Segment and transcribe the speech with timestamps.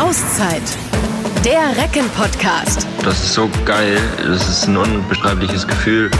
[0.00, 0.62] Auszeit.
[1.44, 2.86] Der Recken-Podcast.
[3.04, 3.98] Das ist so geil.
[4.16, 6.10] Das ist ein unbeschreibliches Gefühl.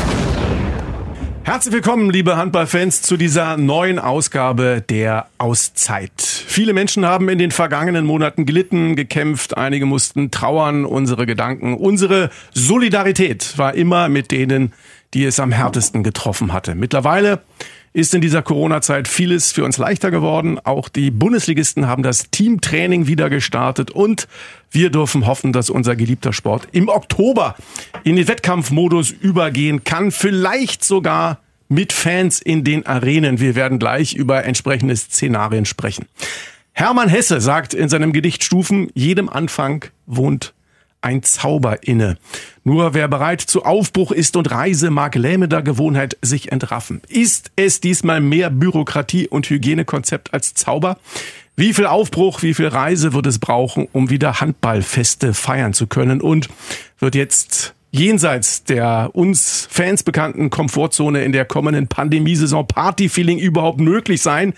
[1.45, 6.13] Herzlich willkommen, liebe Handballfans, zu dieser neuen Ausgabe der Auszeit.
[6.21, 12.29] Viele Menschen haben in den vergangenen Monaten gelitten, gekämpft, einige mussten trauern, unsere Gedanken, unsere
[12.53, 14.75] Solidarität war immer mit denen,
[15.15, 16.75] die es am härtesten getroffen hatte.
[16.75, 17.41] Mittlerweile
[17.93, 20.59] ist in dieser Corona-Zeit vieles für uns leichter geworden.
[20.63, 24.29] Auch die Bundesligisten haben das Teamtraining wieder gestartet und
[24.71, 27.57] wir dürfen hoffen, dass unser geliebter Sport im Oktober
[28.05, 30.13] in den Wettkampfmodus übergehen kann.
[30.13, 33.41] Vielleicht sogar mit Fans in den Arenen.
[33.41, 36.07] Wir werden gleich über entsprechende Szenarien sprechen.
[36.73, 40.55] Hermann Hesse sagt in seinem Gedicht Stufen, jedem Anfang wohnt
[41.03, 42.19] ein Zauber inne.
[42.65, 47.01] Nur wer bereit zu Aufbruch ist und Reise, mag lähmender Gewohnheit sich entraffen.
[47.09, 50.99] Ist es diesmal mehr Bürokratie und Hygienekonzept als Zauber?
[51.57, 56.21] Wie viel Aufbruch, wie viel Reise wird es brauchen, um wieder Handballfeste feiern zu können?
[56.21, 56.49] Und
[56.99, 64.23] wird jetzt jenseits der uns Fans bekannten Komfortzone in der kommenden Pandemiesaison Partyfeeling überhaupt möglich
[64.23, 64.55] sein?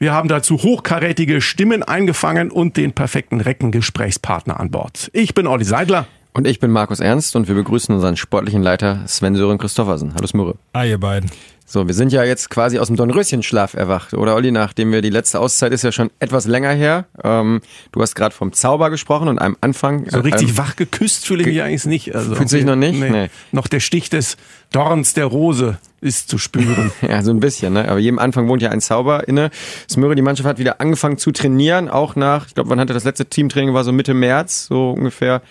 [0.00, 5.10] Wir haben dazu hochkarätige Stimmen eingefangen und den perfekten Reckengesprächspartner an Bord.
[5.12, 6.06] Ich bin Olli Seidler.
[6.34, 10.14] Und ich bin Markus Ernst und wir begrüßen unseren sportlichen Leiter Sven Sören Christoffersen.
[10.14, 10.54] Hallo Smurre.
[10.72, 11.28] Hi ihr beiden.
[11.70, 14.50] So, wir sind ja jetzt quasi aus dem Dornröschenschlaf erwacht, oder Olli?
[14.52, 17.04] Nachdem wir die letzte Auszeit ist ja schon etwas länger her.
[17.22, 17.60] Ähm,
[17.92, 20.08] du hast gerade vom Zauber gesprochen und einem Anfang.
[20.08, 22.14] So richtig ähm, wach geküsst fühle ich mich eigentlich nicht.
[22.14, 22.98] Also fühlt sich noch nicht?
[22.98, 23.10] Nee.
[23.10, 23.30] nee.
[23.52, 24.38] Noch der Stich des
[24.72, 26.90] Dorns der Rose ist zu spüren.
[27.06, 27.86] ja, so ein bisschen, ne?
[27.86, 29.50] Aber jedem Anfang wohnt ja ein Zauber inne.
[29.90, 33.04] Smöre, die Mannschaft hat wieder angefangen zu trainieren, auch nach, ich glaube, wann hatte das
[33.04, 35.42] letzte Teamtraining war so Mitte März, so ungefähr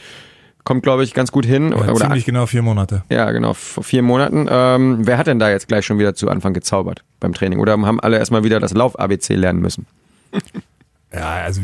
[0.68, 1.72] kommt, glaube ich, ganz gut hin.
[1.72, 3.02] Ja, Oder ziemlich genau vier Monate.
[3.10, 4.48] Ja, genau, vor vier Monaten.
[4.50, 7.60] Ähm, wer hat denn da jetzt gleich schon wieder zu Anfang gezaubert beim Training?
[7.60, 9.86] Oder haben alle erstmal wieder das Lauf-ABC lernen müssen?
[11.14, 11.62] ja, also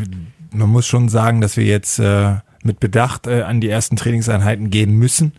[0.51, 4.69] man muss schon sagen, dass wir jetzt äh, mit Bedacht äh, an die ersten Trainingseinheiten
[4.69, 5.33] gehen müssen.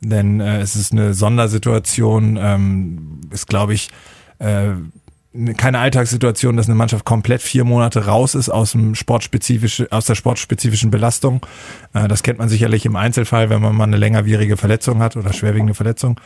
[0.00, 3.90] Denn äh, es ist eine Sondersituation, ähm, ist, glaube ich,
[4.40, 4.70] äh,
[5.56, 10.14] keine Alltagssituation, dass eine Mannschaft komplett vier Monate raus ist aus dem sportspezifischen, aus der
[10.14, 11.44] sportspezifischen Belastung.
[11.92, 15.32] Äh, das kennt man sicherlich im Einzelfall, wenn man mal eine längerwierige Verletzung hat oder
[15.32, 16.20] schwerwiegende Verletzung.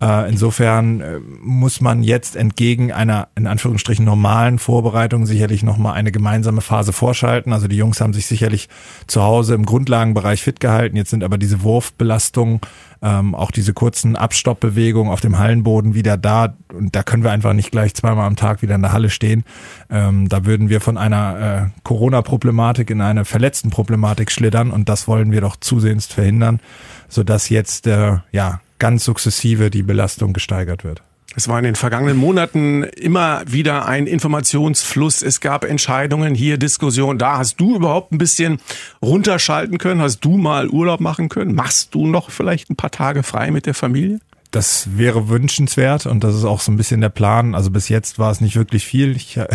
[0.00, 6.12] Äh, insofern äh, muss man jetzt entgegen einer in Anführungsstrichen normalen Vorbereitung sicherlich nochmal eine
[6.12, 7.52] gemeinsame Phase vorschalten.
[7.52, 8.68] Also die Jungs haben sich sicherlich
[9.08, 10.96] zu Hause im Grundlagenbereich fit gehalten.
[10.96, 12.60] Jetzt sind aber diese Wurfbelastungen,
[13.02, 16.54] ähm, auch diese kurzen Abstoppbewegungen auf dem Hallenboden wieder da.
[16.72, 19.42] Und da können wir einfach nicht gleich zweimal am Tag wieder in der Halle stehen.
[19.90, 25.08] Ähm, da würden wir von einer äh, Corona-Problematik in eine verletzten Problematik schlittern und das
[25.08, 26.60] wollen wir doch zusehends verhindern,
[27.08, 31.02] sodass jetzt ja ganz sukzessive die Belastung gesteigert wird.
[31.36, 35.22] Es war in den vergangenen Monaten immer wieder ein Informationsfluss.
[35.22, 37.38] Es gab Entscheidungen, hier Diskussionen, da.
[37.38, 38.58] Hast du überhaupt ein bisschen
[39.02, 40.00] runterschalten können?
[40.00, 41.54] Hast du mal Urlaub machen können?
[41.54, 44.20] Machst du noch vielleicht ein paar Tage frei mit der Familie?
[44.50, 47.54] Das wäre wünschenswert und das ist auch so ein bisschen der Plan.
[47.54, 49.14] Also bis jetzt war es nicht wirklich viel.
[49.14, 49.46] Ich äh,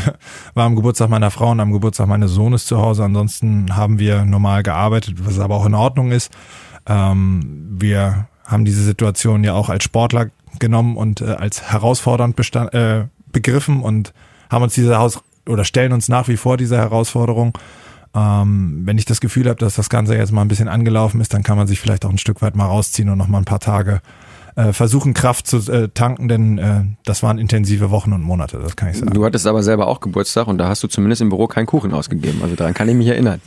[0.53, 3.03] war am Geburtstag meiner Frau und am Geburtstag meines Sohnes zu Hause.
[3.03, 6.31] Ansonsten haben wir normal gearbeitet, was aber auch in Ordnung ist.
[6.85, 12.73] Ähm, wir haben diese Situation ja auch als Sportler genommen und äh, als herausfordernd bestand,
[12.73, 14.13] äh, begriffen und
[14.49, 17.57] haben uns diese Haus oder stellen uns nach wie vor diese Herausforderung.
[18.15, 21.33] Ähm, wenn ich das Gefühl habe, dass das Ganze jetzt mal ein bisschen angelaufen ist,
[21.33, 23.45] dann kann man sich vielleicht auch ein Stück weit mal rausziehen und noch mal ein
[23.45, 24.01] paar Tage
[24.55, 28.75] äh, versuchen, Kraft zu äh, tanken, denn äh, das waren intensive Wochen und Monate, das
[28.75, 29.11] kann ich sagen.
[29.13, 31.91] Du hattest aber selber auch Geburtstag und da hast du zumindest im Büro keinen Kuchen
[31.91, 32.41] ausgegeben.
[32.43, 33.41] Also daran kann ich mich erinnern.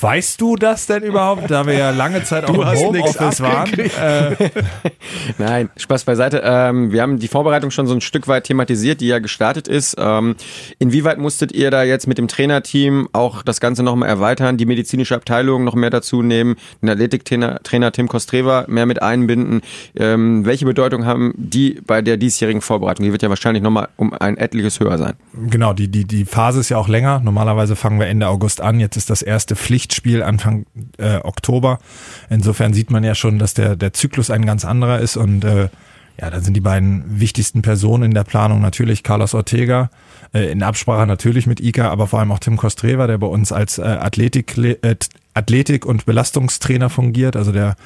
[0.00, 3.72] Weißt du das denn überhaupt, da wir ja lange Zeit auch du im Homeoffice waren?
[3.72, 4.50] Äh,
[5.38, 6.42] Nein, Spaß beiseite.
[6.44, 9.96] Ähm, wir haben die Vorbereitung schon so ein Stück weit thematisiert, die ja gestartet ist.
[9.98, 10.36] Ähm,
[10.78, 15.14] inwieweit musstet ihr da jetzt mit dem Trainerteam auch das Ganze nochmal erweitern, die medizinische
[15.14, 19.62] Abteilung noch mehr dazu nehmen, den Athletiktrainer Trainer Tim Kostreva mehr mit einbinden?
[19.94, 23.04] Ähm, welche Bedeutung haben die bei der diesjährigen Vorbereitung?
[23.04, 25.14] Die wird ja wahrscheinlich nochmal um ein etliches höher sein.
[25.48, 27.20] Genau, die, die, die Phase ist ja auch länger.
[27.20, 28.80] Normalerweise fangen wir Ende August an.
[28.80, 30.66] Jetzt ist das erste Pflichtspiel Anfang
[30.98, 31.78] äh, Oktober.
[32.28, 35.70] Insofern sieht man ja schon, dass der, der Zyklus ein ganz anderer ist und äh,
[36.20, 39.88] ja, da sind die beiden wichtigsten Personen in der Planung natürlich Carlos Ortega,
[40.34, 43.50] äh, in Absprache natürlich mit Ika, aber vor allem auch Tim Kostreva, der bei uns
[43.50, 44.96] als äh, Athletik, äh,
[45.32, 47.34] Athletik und Belastungstrainer fungiert.
[47.34, 47.76] Also der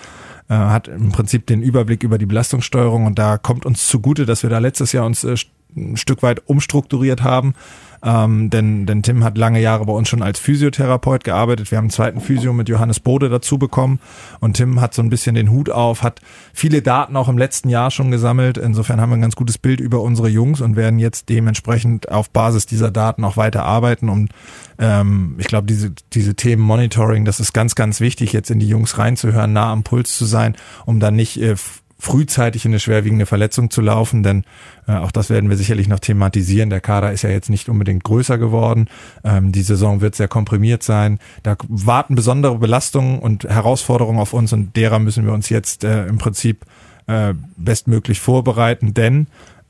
[0.48, 4.42] äh, hat im Prinzip den Überblick über die Belastungssteuerung und da kommt uns zugute, dass
[4.42, 5.36] wir da letztes Jahr uns äh,
[5.76, 7.54] ein Stück weit umstrukturiert haben.
[8.02, 11.70] Ähm, denn, denn Tim hat lange Jahre bei uns schon als Physiotherapeut gearbeitet.
[11.70, 14.00] Wir haben einen zweiten Physio mit Johannes Bode dazu bekommen.
[14.40, 16.20] Und Tim hat so ein bisschen den Hut auf, hat
[16.52, 18.58] viele Daten auch im letzten Jahr schon gesammelt.
[18.58, 22.30] Insofern haben wir ein ganz gutes Bild über unsere Jungs und werden jetzt dementsprechend auf
[22.30, 24.08] Basis dieser Daten auch weiter arbeiten.
[24.08, 24.30] Und
[24.78, 28.68] ähm, ich glaube, diese, diese Themen Monitoring, das ist ganz, ganz wichtig, jetzt in die
[28.68, 31.56] Jungs reinzuhören, nah am Puls zu sein, um dann nicht äh,
[31.98, 34.44] frühzeitig in eine schwerwiegende Verletzung zu laufen, denn
[34.86, 36.70] äh, auch das werden wir sicherlich noch thematisieren.
[36.70, 38.88] Der Kader ist ja jetzt nicht unbedingt größer geworden.
[39.24, 41.18] Ähm, die Saison wird sehr komprimiert sein.
[41.42, 46.06] Da warten besondere Belastungen und Herausforderungen auf uns und derer müssen wir uns jetzt äh,
[46.06, 46.66] im Prinzip
[47.06, 49.26] äh, bestmöglich vorbereiten, denn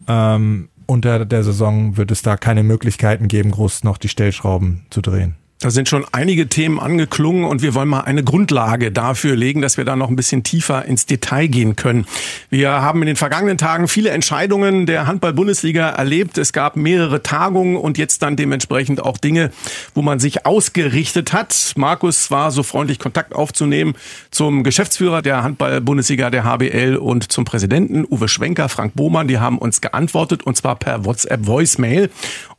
[0.09, 5.01] ähm, unter der Saison wird es da keine Möglichkeiten geben, groß noch die Stellschrauben zu
[5.01, 5.37] drehen.
[5.59, 9.79] Da sind schon einige Themen angeklungen und wir wollen mal eine Grundlage dafür legen, dass
[9.79, 12.05] wir da noch ein bisschen tiefer ins Detail gehen können.
[12.51, 16.37] Wir haben in den vergangenen Tagen viele Entscheidungen der Handball-Bundesliga erlebt.
[16.37, 19.51] Es gab mehrere Tagungen und jetzt dann dementsprechend auch Dinge,
[19.95, 21.73] wo man sich ausgerichtet hat.
[21.77, 23.95] Markus war so freundlich, Kontakt aufzunehmen
[24.31, 29.27] zum Geschäftsführer der Handball-Bundesliga, der HBL und zum Präsidenten Uwe Schwenker, Frank Bohmann.
[29.27, 32.11] Die haben uns geantwortet und zwar per WhatsApp-Voicemail.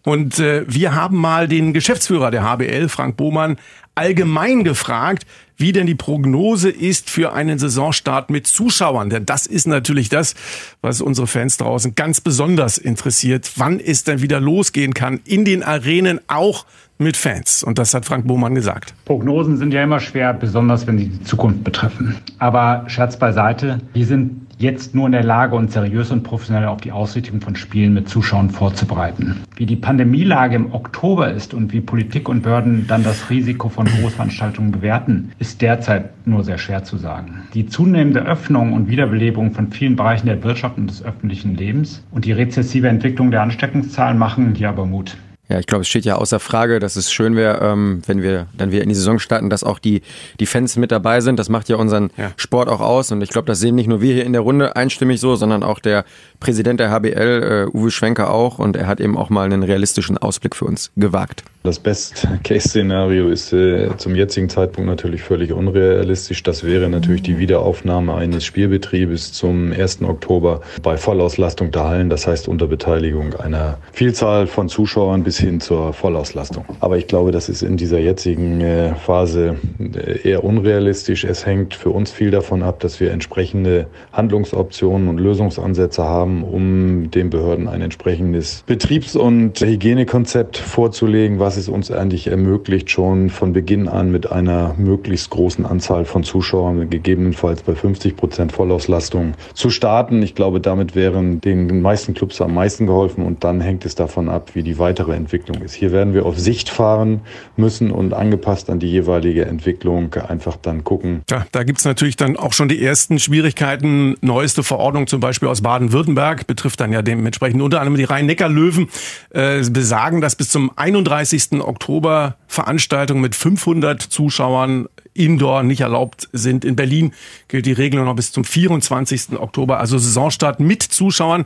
[0.07, 3.57] Und äh, wir haben mal den Geschäftsführer der HBL, Frank Bohmann,
[3.93, 5.25] allgemein gefragt,
[5.57, 9.09] wie denn die Prognose ist für einen Saisonstart mit Zuschauern.
[9.09, 10.33] Denn das ist natürlich das,
[10.79, 15.61] was unsere Fans draußen ganz besonders interessiert, wann es denn wieder losgehen kann in den
[15.61, 16.65] Arenen, auch
[16.97, 17.61] mit Fans.
[17.61, 18.93] Und das hat Frank Bohmann gesagt.
[19.03, 22.15] Prognosen sind ja immer schwer, besonders wenn sie die Zukunft betreffen.
[22.39, 26.81] Aber Scherz beiseite, wir sind jetzt nur in der Lage, uns seriös und professionell auf
[26.81, 29.43] die Ausrichtung von Spielen mit Zuschauern vorzubereiten.
[29.55, 33.85] Wie die Pandemielage im Oktober ist und wie Politik und Behörden dann das Risiko von
[33.85, 37.43] Großveranstaltungen bewerten, ist derzeit nur sehr schwer zu sagen.
[37.53, 42.25] Die zunehmende Öffnung und Wiederbelebung von vielen Bereichen der Wirtschaft und des öffentlichen Lebens und
[42.25, 45.17] die rezessive Entwicklung der Ansteckungszahlen machen hier aber Mut.
[45.49, 48.47] Ja, ich glaube, es steht ja außer Frage, dass es schön wäre, ähm, wenn wir
[48.57, 50.01] dann wieder in die Saison starten, dass auch die,
[50.41, 51.39] die Fans mit dabei sind.
[51.39, 52.31] Das macht ja unseren ja.
[52.35, 53.11] Sport auch aus.
[53.13, 55.63] Und ich glaube, das sehen nicht nur wir hier in der Runde einstimmig so, sondern
[55.63, 56.03] auch der
[56.41, 58.59] Präsident der HBL, äh, Uwe Schwenker auch.
[58.59, 61.43] Und er hat eben auch mal einen realistischen Ausblick für uns gewagt.
[61.63, 66.43] Das Best-Case-Szenario ist äh, zum jetzigen Zeitpunkt natürlich völlig unrealistisch.
[66.43, 70.01] Das wäre natürlich die Wiederaufnahme eines Spielbetriebes zum 1.
[70.01, 75.59] Oktober bei Vollauslastung der Hallen, das heißt unter Beteiligung einer Vielzahl von Zuschauern bis hin
[75.59, 76.65] zur Vollauslastung.
[76.79, 81.23] Aber ich glaube, das ist in dieser jetzigen äh, Phase äh, eher unrealistisch.
[81.23, 87.11] Es hängt für uns viel davon ab, dass wir entsprechende Handlungsoptionen und Lösungsansätze haben, um
[87.11, 93.53] den Behörden ein entsprechendes Betriebs- und Hygienekonzept vorzulegen, was es uns eigentlich ermöglicht, schon von
[93.53, 99.69] Beginn an mit einer möglichst großen Anzahl von Zuschauern, gegebenenfalls bei 50 Prozent Vollauslastung, zu
[99.69, 100.21] starten.
[100.23, 104.29] Ich glaube, damit wären den meisten Clubs am meisten geholfen und dann hängt es davon
[104.29, 105.26] ab, wie die weitere Entwicklung
[105.61, 105.73] ist.
[105.73, 107.21] Hier werden wir auf Sicht fahren
[107.55, 111.21] müssen und angepasst an die jeweilige Entwicklung einfach dann gucken.
[111.29, 114.15] Ja, da gibt's natürlich dann auch schon die ersten Schwierigkeiten.
[114.21, 118.89] Neueste Verordnung zum Beispiel aus Baden-Württemberg betrifft dann ja dementsprechend unter anderem die Rhein-Neckar-Löwen,
[119.31, 121.37] äh, besagen, dass bis zum 31.
[121.37, 121.61] 20.
[121.61, 126.65] Oktober Veranstaltungen mit 500 Zuschauern indoor nicht erlaubt sind.
[126.65, 127.13] In Berlin
[127.47, 129.39] gilt die Regelung noch bis zum 24.
[129.39, 131.45] Oktober, also Saisonstart mit Zuschauern.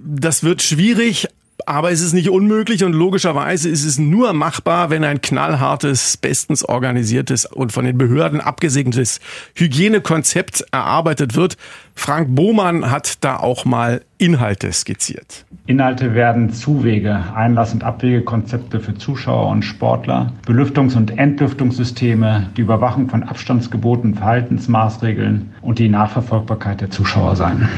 [0.00, 1.28] Das wird schwierig,
[1.66, 6.64] aber es ist nicht unmöglich und logischerweise ist es nur machbar, wenn ein knallhartes, bestens
[6.64, 9.20] organisiertes und von den Behörden abgesegnetes
[9.54, 11.56] Hygienekonzept erarbeitet wird.
[11.94, 15.44] Frank Bohmann hat da auch mal Inhalte skizziert.
[15.66, 23.08] Inhalte werden Zuwege, Einlass- und Abwegekonzepte für Zuschauer und Sportler, Belüftungs- und Entlüftungssysteme, die Überwachung
[23.08, 27.68] von Abstandsgeboten, Verhaltensmaßregeln und die Nachverfolgbarkeit der Zuschauer sein.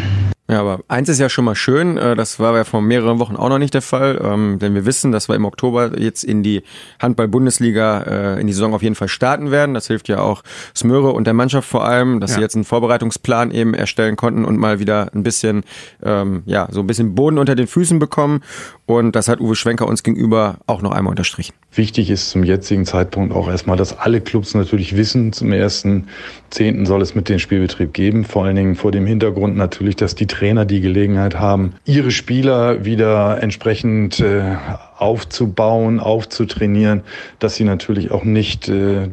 [0.48, 3.34] Ja, aber eins ist ja schon mal schön, äh, das war ja vor mehreren Wochen
[3.34, 6.44] auch noch nicht der Fall, ähm, denn wir wissen, dass wir im Oktober jetzt in
[6.44, 6.62] die
[7.00, 9.74] Handball-Bundesliga äh, in die Saison auf jeden Fall starten werden.
[9.74, 10.42] Das hilft ja auch
[10.74, 12.36] Smöre und der Mannschaft vor allem, dass ja.
[12.36, 15.64] sie jetzt einen Vorbereitungsplan eben erstellen konnten und mal wieder ein bisschen,
[16.02, 18.42] ähm, ja, so ein bisschen Boden unter den Füßen bekommen.
[18.86, 21.54] Und das hat Uwe Schwenker uns gegenüber auch noch einmal unterstrichen.
[21.76, 26.08] Wichtig ist zum jetzigen Zeitpunkt auch erstmal, dass alle Clubs natürlich wissen, zum ersten
[26.48, 28.24] Zehnten soll es mit dem Spielbetrieb geben.
[28.24, 32.86] Vor allen Dingen vor dem Hintergrund natürlich, dass die Trainer die Gelegenheit haben, ihre Spieler
[32.86, 34.56] wieder entsprechend äh,
[34.96, 37.02] aufzubauen, aufzutrainieren,
[37.38, 39.08] dass sie natürlich auch nicht äh,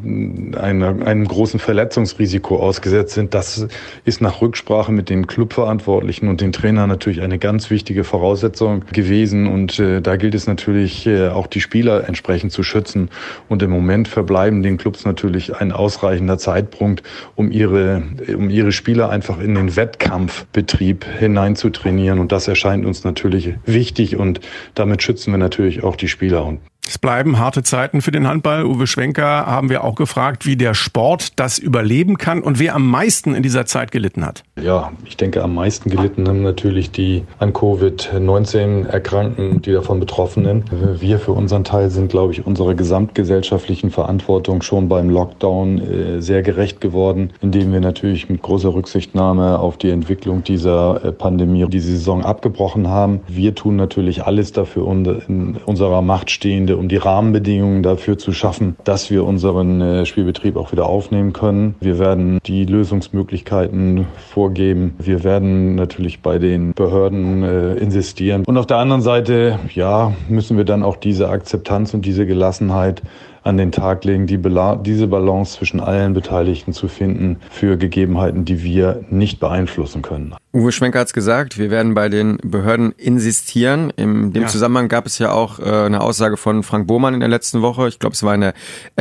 [0.57, 3.33] einer, einem großen Verletzungsrisiko ausgesetzt sind.
[3.33, 3.67] Das
[4.05, 9.47] ist nach Rücksprache mit den Clubverantwortlichen und den Trainern natürlich eine ganz wichtige Voraussetzung gewesen.
[9.47, 13.09] Und äh, da gilt es natürlich äh, auch die Spieler entsprechend zu schützen.
[13.49, 17.03] Und im Moment verbleiben den Clubs natürlich ein ausreichender Zeitpunkt,
[17.35, 22.19] um ihre, um ihre Spieler einfach in den Wettkampfbetrieb hineinzutrainieren.
[22.19, 24.39] Und das erscheint uns natürlich wichtig und
[24.75, 26.45] damit schützen wir natürlich auch die Spieler.
[26.45, 28.65] Und es bleiben harte Zeiten für den Handball.
[28.65, 32.85] Uwe Schwenker haben wir auch gefragt, wie der Sport das überleben kann und wer am
[32.87, 34.43] meisten in dieser Zeit gelitten hat.
[34.61, 40.65] Ja, ich denke, am meisten gelitten haben natürlich die an Covid-19 Erkrankten, die davon Betroffenen.
[40.99, 46.43] Wir für unseren Teil sind, glaube ich, unserer gesamtgesellschaftlichen Verantwortung schon beim Lockdown äh, sehr
[46.43, 51.79] gerecht geworden, indem wir natürlich mit großer Rücksichtnahme auf die Entwicklung dieser äh, Pandemie die
[51.79, 53.21] Saison abgebrochen haben.
[53.27, 58.75] Wir tun natürlich alles dafür in unserer Macht stehende um die Rahmenbedingungen dafür zu schaffen,
[58.83, 61.75] dass wir unseren äh, Spielbetrieb auch wieder aufnehmen können.
[61.79, 64.95] Wir werden die Lösungsmöglichkeiten vorgeben.
[64.99, 68.43] Wir werden natürlich bei den Behörden äh, insistieren.
[68.45, 73.01] Und auf der anderen Seite, ja, müssen wir dann auch diese Akzeptanz und diese Gelassenheit
[73.43, 74.39] an den Tag legen, die
[74.83, 80.35] diese Balance zwischen allen Beteiligten zu finden für Gegebenheiten, die wir nicht beeinflussen können.
[80.53, 83.91] Uwe Schwenker hat es gesagt, wir werden bei den Behörden insistieren.
[83.95, 84.47] In dem ja.
[84.47, 87.87] Zusammenhang gab es ja auch äh, eine Aussage von Frank Bohmann in der letzten Woche,
[87.87, 88.53] ich glaube es war in der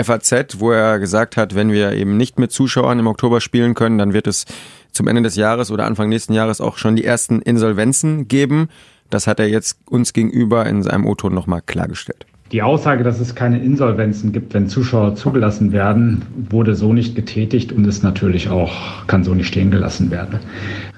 [0.02, 3.98] FAZ, wo er gesagt hat, wenn wir eben nicht mit Zuschauern im Oktober spielen können,
[3.98, 4.46] dann wird es
[4.92, 8.68] zum Ende des Jahres oder Anfang nächsten Jahres auch schon die ersten Insolvenzen geben.
[9.10, 12.26] Das hat er jetzt uns gegenüber in seinem O-Ton nochmal klargestellt.
[12.52, 17.72] Die Aussage, dass es keine Insolvenzen gibt, wenn Zuschauer zugelassen werden, wurde so nicht getätigt
[17.72, 20.38] und ist natürlich auch, kann so nicht stehen gelassen werden.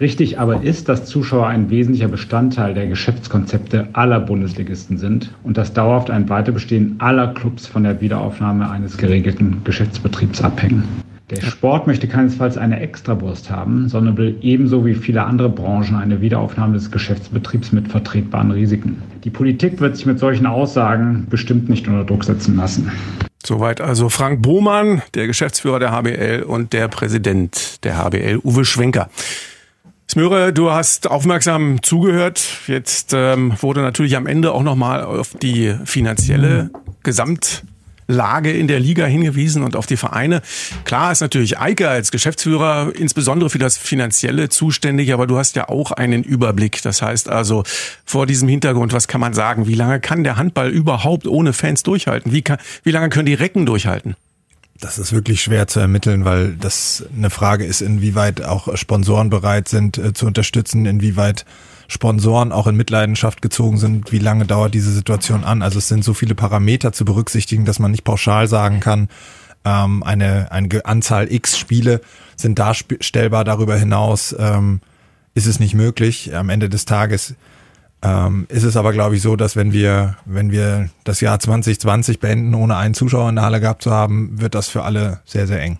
[0.00, 5.73] Richtig aber ist, dass Zuschauer ein wesentlicher Bestandteil der Geschäftskonzepte aller Bundesligisten sind und dass
[5.73, 10.82] dauerhaft ein Weiterbestehen aller Clubs von der Wiederaufnahme eines geregelten Geschäftsbetriebs abhängen.
[11.31, 16.21] Der Sport möchte keinesfalls eine Extrawurst haben, sondern will ebenso wie viele andere Branchen eine
[16.21, 19.02] Wiederaufnahme des Geschäftsbetriebs mit vertretbaren Risiken.
[19.25, 22.93] Die Politik wird sich mit solchen Aussagen bestimmt nicht unter Druck setzen lassen.
[23.43, 29.09] Soweit also Frank Bohmann, der Geschäftsführer der HBL und der Präsident der HBL, Uwe Schwenker.
[30.11, 32.45] Smöre, du hast aufmerksam zugehört.
[32.66, 36.71] Jetzt ähm, wurde natürlich am Ende auch nochmal auf die finanzielle
[37.02, 37.64] Gesamt
[38.06, 40.42] Lage in der Liga hingewiesen und auf die Vereine.
[40.84, 45.68] Klar ist natürlich Eike als Geschäftsführer insbesondere für das Finanzielle zuständig, aber du hast ja
[45.68, 46.82] auch einen Überblick.
[46.82, 47.64] Das heißt also
[48.04, 49.66] vor diesem Hintergrund, was kann man sagen?
[49.66, 52.32] Wie lange kann der Handball überhaupt ohne Fans durchhalten?
[52.32, 54.16] Wie, kann, wie lange können die Recken durchhalten?
[54.80, 59.68] Das ist wirklich schwer zu ermitteln, weil das eine Frage ist, inwieweit auch Sponsoren bereit
[59.68, 61.44] sind äh, zu unterstützen, inwieweit
[61.94, 65.62] Sponsoren auch in Mitleidenschaft gezogen sind, wie lange dauert diese Situation an.
[65.62, 69.08] Also es sind so viele Parameter zu berücksichtigen, dass man nicht pauschal sagen kann,
[69.64, 72.00] ähm, eine, eine Anzahl X Spiele
[72.36, 73.44] sind darstellbar.
[73.44, 74.80] Darüber hinaus ähm,
[75.34, 76.34] ist es nicht möglich.
[76.34, 77.36] Am Ende des Tages
[78.02, 82.18] ähm, ist es aber, glaube ich, so, dass wenn wir, wenn wir das Jahr 2020
[82.20, 85.46] beenden, ohne einen Zuschauer in der Halle gehabt zu haben, wird das für alle sehr,
[85.46, 85.78] sehr eng.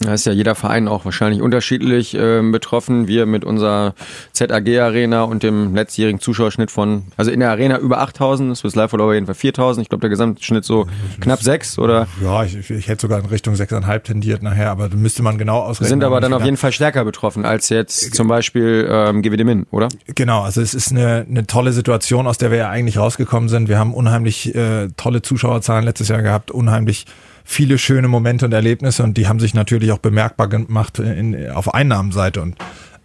[0.00, 3.08] Da ist ja jeder Verein auch wahrscheinlich unterschiedlich äh, betroffen.
[3.08, 3.94] Wir mit unserer
[4.32, 8.94] ZAG-Arena und dem letztjährigen Zuschauerschnitt von, also in der Arena über 8000, das ist live
[8.94, 9.82] auf jeden Fall 4000.
[9.82, 10.86] Ich glaube, der Gesamtschnitt so
[11.20, 12.06] knapp 6 oder?
[12.22, 15.60] Ja, ich, ich hätte sogar in Richtung 6,5 tendiert nachher, aber da müsste man genau
[15.60, 15.88] ausrechnen.
[15.88, 19.66] Sind aber dann auf jeden Fall stärker betroffen als jetzt zum Beispiel ähm, GWD Min,
[19.72, 19.88] oder?
[20.14, 23.68] Genau, also es ist eine, eine tolle Situation, aus der wir ja eigentlich rausgekommen sind.
[23.68, 27.06] Wir haben unheimlich äh, tolle Zuschauerzahlen letztes Jahr gehabt, unheimlich
[27.50, 31.72] viele schöne Momente und Erlebnisse und die haben sich natürlich auch bemerkbar gemacht in, auf
[31.72, 32.56] Einnahmenseite und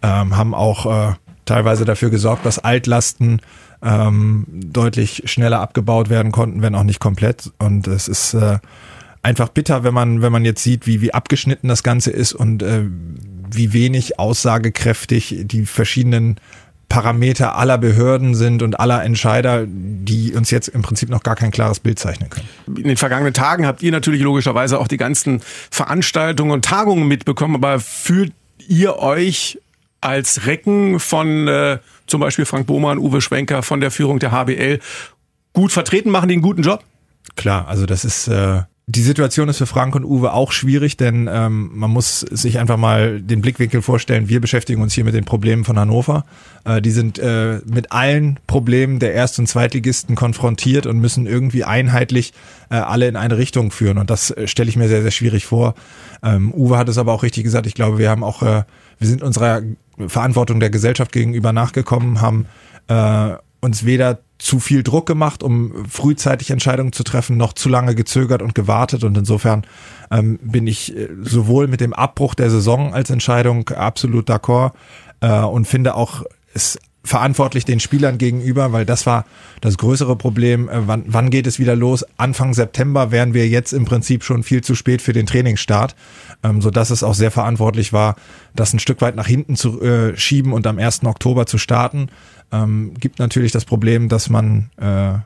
[0.02, 1.14] ähm, haben auch äh,
[1.46, 3.40] teilweise dafür gesorgt, dass Altlasten
[3.82, 7.52] ähm, deutlich schneller abgebaut werden konnten, wenn auch nicht komplett.
[7.58, 8.58] Und es ist äh,
[9.22, 12.62] einfach bitter, wenn man, wenn man jetzt sieht, wie, wie abgeschnitten das Ganze ist und
[12.62, 12.84] äh,
[13.50, 16.36] wie wenig aussagekräftig die verschiedenen
[16.88, 21.50] Parameter aller Behörden sind und aller Entscheider, die uns jetzt im Prinzip noch gar kein
[21.50, 22.48] klares Bild zeichnen können.
[22.66, 27.54] In den vergangenen Tagen habt ihr natürlich logischerweise auch die ganzen Veranstaltungen und Tagungen mitbekommen,
[27.56, 28.32] aber fühlt
[28.68, 29.58] ihr euch
[30.00, 34.80] als Recken von äh, zum Beispiel Frank Bohmann, Uwe Schwenker von der Führung der HBL
[35.52, 36.10] gut vertreten?
[36.10, 36.84] Machen die einen guten Job?
[37.36, 41.28] Klar, also das ist äh, die Situation ist für Frank und Uwe auch schwierig, denn
[41.32, 44.28] ähm, man muss sich einfach mal den Blickwinkel vorstellen.
[44.28, 46.26] Wir beschäftigen uns hier mit den Problemen von Hannover.
[46.66, 51.64] Äh, die sind äh, mit allen Problemen der Erst- und Zweitligisten konfrontiert und müssen irgendwie
[51.64, 52.34] einheitlich
[52.70, 53.96] äh, alle in eine Richtung führen.
[53.96, 55.74] Und das äh, stelle ich mir sehr, sehr schwierig vor.
[56.22, 57.66] Ähm, Uwe hat es aber auch richtig gesagt.
[57.66, 58.64] Ich glaube, wir haben auch, äh,
[58.98, 59.62] wir sind unserer
[60.08, 62.46] Verantwortung der Gesellschaft gegenüber nachgekommen, haben
[62.88, 67.94] äh, uns weder zu viel Druck gemacht, um frühzeitig Entscheidungen zu treffen, noch zu lange
[67.94, 69.02] gezögert und gewartet.
[69.02, 69.64] Und insofern
[70.10, 74.72] ähm, bin ich äh, sowohl mit dem Abbruch der Saison als Entscheidung absolut d'accord
[75.20, 79.26] äh, und finde auch es verantwortlich den Spielern gegenüber, weil das war
[79.60, 80.68] das größere Problem.
[80.68, 82.04] Äh, wann, wann geht es wieder los?
[82.16, 85.94] Anfang September wären wir jetzt im Prinzip schon viel zu spät für den Trainingsstart,
[86.42, 88.16] ähm, so dass es auch sehr verantwortlich war,
[88.54, 91.04] das ein Stück weit nach hinten zu äh, schieben und am 1.
[91.04, 92.08] Oktober zu starten.
[92.54, 95.18] Ähm, gibt natürlich das Problem, dass man äh,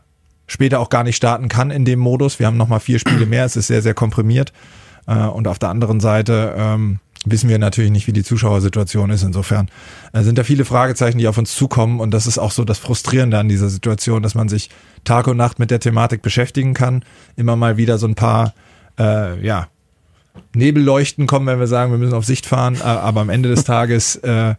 [0.47, 2.39] später auch gar nicht starten kann in dem Modus.
[2.39, 4.53] Wir haben nochmal vier Spiele mehr, es ist sehr, sehr komprimiert.
[5.07, 9.23] Äh, und auf der anderen Seite ähm, wissen wir natürlich nicht, wie die Zuschauersituation ist.
[9.23, 9.69] Insofern
[10.13, 12.01] äh, sind da viele Fragezeichen, die auf uns zukommen.
[12.01, 14.71] Und das ist auch so das Frustrierende an dieser Situation, dass man sich
[15.05, 17.05] Tag und Nacht mit der Thematik beschäftigen kann.
[17.37, 18.55] Immer mal wieder so ein paar,
[18.99, 19.69] äh, ja,
[20.55, 22.77] Nebelleuchten kommen, wenn wir sagen, wir müssen auf Sicht fahren.
[22.77, 24.55] Äh, aber am Ende des Tages, äh,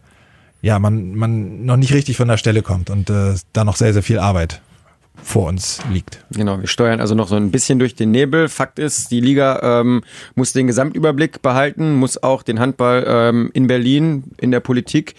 [0.62, 3.92] ja, man, man noch nicht richtig von der Stelle kommt und äh, da noch sehr,
[3.92, 4.60] sehr viel Arbeit
[5.22, 6.24] vor uns liegt.
[6.30, 8.48] Genau, wir steuern also noch so ein bisschen durch den Nebel.
[8.48, 10.02] Fakt ist, die Liga ähm,
[10.34, 15.14] muss den Gesamtüberblick behalten, muss auch den Handball ähm, in Berlin, in der Politik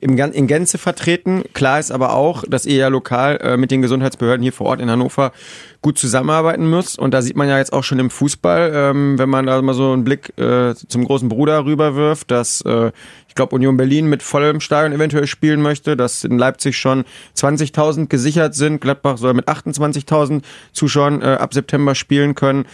[0.00, 1.44] im, in Gänze vertreten.
[1.52, 4.80] Klar ist aber auch, dass ihr ja lokal äh, mit den Gesundheitsbehörden hier vor Ort
[4.80, 5.32] in Hannover
[5.80, 6.98] gut zusammenarbeiten müsst.
[6.98, 9.74] Und da sieht man ja jetzt auch schon im Fußball, ähm, wenn man da mal
[9.74, 12.90] so einen Blick äh, zum großen Bruder rüberwirft, dass äh,
[13.32, 18.08] ich glaube Union Berlin mit vollem Stadion eventuell spielen möchte, dass in Leipzig schon 20.000
[18.08, 22.66] gesichert sind, Gladbach soll mit 28.000 Zuschauern äh, ab September spielen können.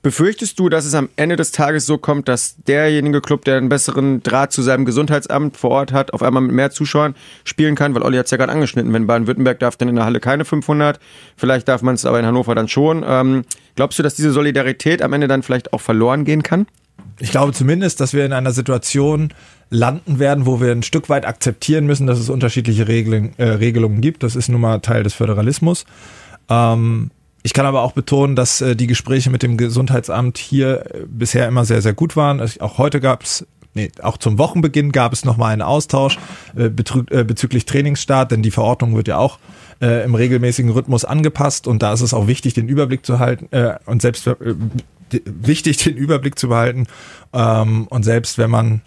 [0.00, 3.68] Befürchtest du, dass es am Ende des Tages so kommt, dass derjenige Club, der einen
[3.68, 7.94] besseren Draht zu seinem Gesundheitsamt vor Ort hat, auf einmal mit mehr Zuschauern spielen kann?
[7.94, 10.46] Weil Olli hat es ja gerade angeschnitten, wenn Baden-Württemberg darf dann in der Halle keine
[10.46, 10.98] 500,
[11.36, 13.04] vielleicht darf man es aber in Hannover dann schon.
[13.06, 13.44] Ähm,
[13.74, 16.66] glaubst du, dass diese Solidarität am Ende dann vielleicht auch verloren gehen kann?
[17.18, 19.32] Ich glaube zumindest, dass wir in einer Situation
[19.70, 24.00] landen werden, wo wir ein Stück weit akzeptieren müssen, dass es unterschiedliche Regeln, äh, Regelungen
[24.00, 24.22] gibt.
[24.22, 25.84] Das ist nun mal Teil des Föderalismus.
[26.48, 27.10] Ähm,
[27.42, 31.48] ich kann aber auch betonen, dass äh, die Gespräche mit dem Gesundheitsamt hier äh, bisher
[31.48, 32.40] immer sehr, sehr gut waren.
[32.40, 33.46] Also auch heute gab es
[33.76, 36.18] Nee, auch zum Wochenbeginn gab es nochmal einen Austausch
[36.56, 39.38] äh, äh, bezüglich Trainingsstart, denn die Verordnung wird ja auch
[39.82, 43.48] äh, im regelmäßigen Rhythmus angepasst und da ist es auch wichtig, den Überblick zu halten
[43.50, 44.30] äh, und selbst
[45.10, 46.86] wichtig, den Überblick zu behalten.
[47.34, 48.80] Ähm, und selbst wenn man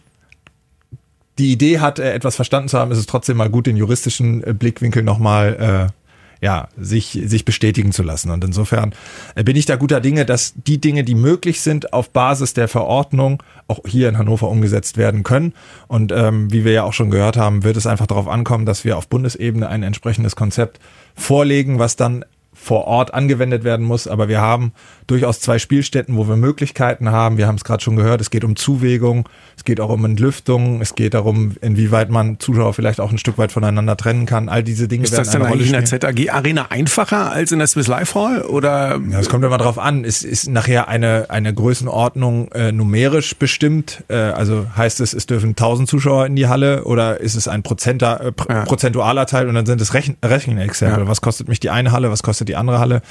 [1.39, 4.43] die Idee hat, äh, etwas verstanden zu haben, ist es trotzdem mal gut, den juristischen
[4.43, 5.93] äh, Blickwinkel nochmal äh,
[6.41, 8.31] ja, sich, sich bestätigen zu lassen.
[8.31, 8.93] Und insofern
[9.36, 12.67] äh, bin ich da guter Dinge, dass die Dinge, die möglich sind, auf Basis der
[12.67, 15.53] Verordnung auch hier in Hannover umgesetzt werden können.
[15.88, 18.86] Und ähm, wie wir ja auch schon gehört haben, wird es einfach darauf ankommen, dass
[18.86, 20.79] wir auf Bundesebene ein entsprechendes Konzept
[21.15, 22.24] vorlegen, was dann
[22.62, 24.08] vor Ort angewendet werden muss.
[24.08, 24.74] Aber wir haben
[25.08, 27.38] durchaus zwei Spielstätten, wo wir Möglichkeiten haben.
[27.38, 30.81] Wir haben es gerade schon gehört, es geht um Zuwägung, es geht auch um Entlüftung,
[30.81, 34.50] es geht darum, inwieweit man Zuschauer vielleicht auch ein Stück weit voneinander trennen kann.
[34.50, 37.60] All diese Dinge ist werden das dann eigentlich in der ZAG Arena einfacher als in
[37.60, 38.42] der Swiss Life Hall?
[38.42, 39.00] Oder?
[39.10, 40.03] Ja, es kommt immer drauf an.
[40.03, 44.03] Es ist nachher eine, eine Größenordnung äh, numerisch bestimmt.
[44.10, 47.64] Äh, also heißt es, es dürfen 1000 Zuschauer in die Halle oder ist es ein
[47.64, 48.66] Prozenter, äh, ja.
[48.66, 51.03] prozentualer Teil und dann sind es Rechen Rechenexempel.
[51.03, 51.07] Ja.
[51.07, 53.01] Was kostet mich die eine Halle, was kostet die andere Halle?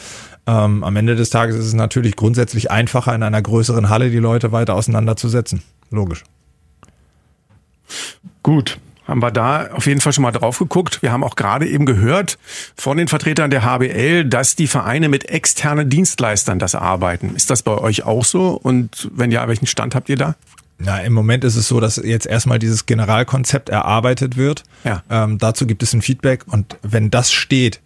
[0.47, 4.19] Ähm, am Ende des Tages ist es natürlich grundsätzlich einfacher, in einer größeren Halle die
[4.19, 5.63] Leute weiter auseinanderzusetzen.
[5.91, 6.25] Logisch.
[8.43, 11.03] Gut, haben wir da auf jeden Fall schon mal drauf geguckt.
[11.03, 12.39] Wir haben auch gerade eben gehört
[12.77, 17.35] von den Vertretern der HBL, dass die Vereine mit externen Dienstleistern das arbeiten.
[17.35, 18.51] Ist das bei euch auch so?
[18.51, 20.35] Und wenn ja, welchen Stand habt ihr da?
[20.79, 24.63] Na, im Moment ist es so, dass jetzt erstmal dieses Generalkonzept erarbeitet wird.
[24.85, 25.03] Ja.
[25.11, 27.81] Ähm, dazu gibt es ein Feedback und wenn das steht,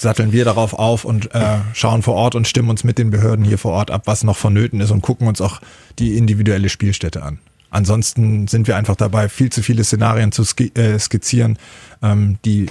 [0.00, 3.44] satteln wir darauf auf und äh, schauen vor Ort und stimmen uns mit den Behörden
[3.44, 5.60] hier vor Ort ab, was noch vonnöten ist und gucken uns auch
[5.98, 7.38] die individuelle Spielstätte an.
[7.70, 10.42] Ansonsten sind wir einfach dabei, viel zu viele Szenarien zu
[10.76, 11.58] äh, skizzieren,
[12.02, 12.66] ähm, die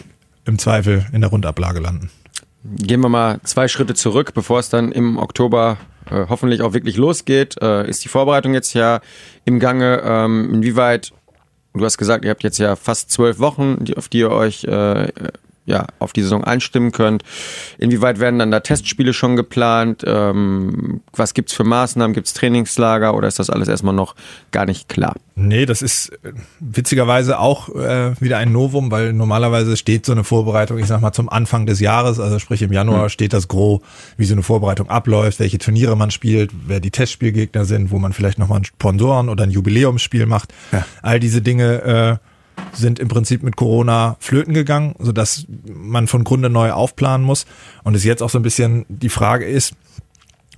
[0.45, 2.09] im Zweifel in der Rundablage landen.
[2.63, 5.77] Gehen wir mal zwei Schritte zurück, bevor es dann im Oktober
[6.09, 7.62] äh, hoffentlich auch wirklich losgeht.
[7.62, 9.01] Äh, ist die Vorbereitung jetzt ja
[9.43, 10.01] im Gange?
[10.05, 11.12] Ähm, inwieweit,
[11.73, 14.63] du hast gesagt, ihr habt jetzt ja fast zwölf Wochen, die, auf die ihr euch
[14.63, 15.09] äh,
[15.65, 17.23] ja, auf die Saison einstimmen könnt.
[17.78, 20.04] Inwieweit werden dann da Testspiele schon geplant?
[20.06, 22.13] Ähm, was gibt's für Maßnahmen?
[22.13, 24.15] Gibt's Trainingslager oder ist das alles erstmal noch
[24.52, 25.15] gar nicht klar?
[25.36, 30.23] Nee, das ist äh, witzigerweise auch äh, wieder ein Novum, weil normalerweise steht so eine
[30.23, 33.10] Vorbereitung, ich sag mal, zum Anfang des Jahres, also sprich im Januar mhm.
[33.10, 33.82] steht das Gros,
[34.17, 38.13] wie so eine Vorbereitung abläuft, welche Turniere man spielt, wer die Testspielgegner sind, wo man
[38.13, 40.54] vielleicht nochmal einen Sponsoren oder ein Jubiläumsspiel macht.
[40.71, 40.86] Ja.
[41.02, 42.32] All diese Dinge äh,
[42.73, 47.45] sind im Prinzip mit Corona flöten gegangen, sodass man von Grunde neu aufplanen muss.
[47.83, 49.73] Und es jetzt auch so ein bisschen die Frage ist,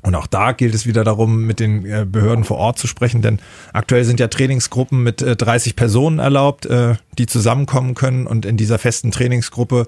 [0.06, 3.22] und auch da gilt es wieder darum, mit den äh, Behörden vor Ort zu sprechen,
[3.22, 3.40] denn
[3.74, 6.66] aktuell sind ja Trainingsgruppen mit 30 äh, Personen erlaubt.
[6.66, 9.88] Äh, die zusammenkommen können und in dieser festen Trainingsgruppe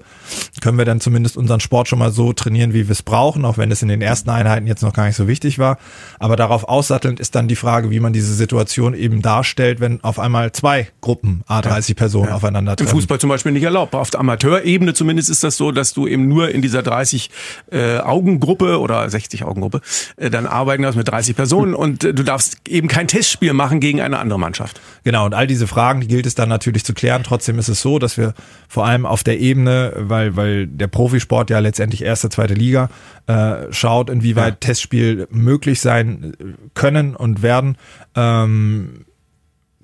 [0.60, 3.58] können wir dann zumindest unseren Sport schon mal so trainieren, wie wir es brauchen, auch
[3.58, 5.78] wenn es in den ersten Einheiten jetzt noch gar nicht so wichtig war.
[6.18, 10.18] Aber darauf aussattelnd ist dann die Frage, wie man diese Situation eben darstellt, wenn auf
[10.18, 12.34] einmal zwei Gruppen, A30 Personen ja.
[12.34, 12.90] aufeinander treffen.
[12.90, 13.94] Im Fußball zum Beispiel nicht erlaubt.
[13.94, 17.30] Auf der Amateurebene zumindest ist das so, dass du eben nur in dieser 30
[17.70, 19.80] äh, Augengruppe oder 60 Augengruppe
[20.16, 24.00] dann arbeiten darfst mit 30 Personen und äh, du darfst eben kein Testspiel machen gegen
[24.00, 24.80] eine andere Mannschaft.
[25.04, 27.22] Genau, und all diese Fragen, die gilt es dann natürlich zu klären.
[27.24, 28.34] Trotzdem ist es so, dass wir
[28.68, 32.90] vor allem auf der Ebene, weil, weil der Profisport ja letztendlich erste, zweite Liga
[33.26, 34.68] äh, schaut, inwieweit ja.
[34.68, 36.34] Testspiel möglich sein
[36.74, 37.76] können und werden.
[38.14, 39.04] Ähm,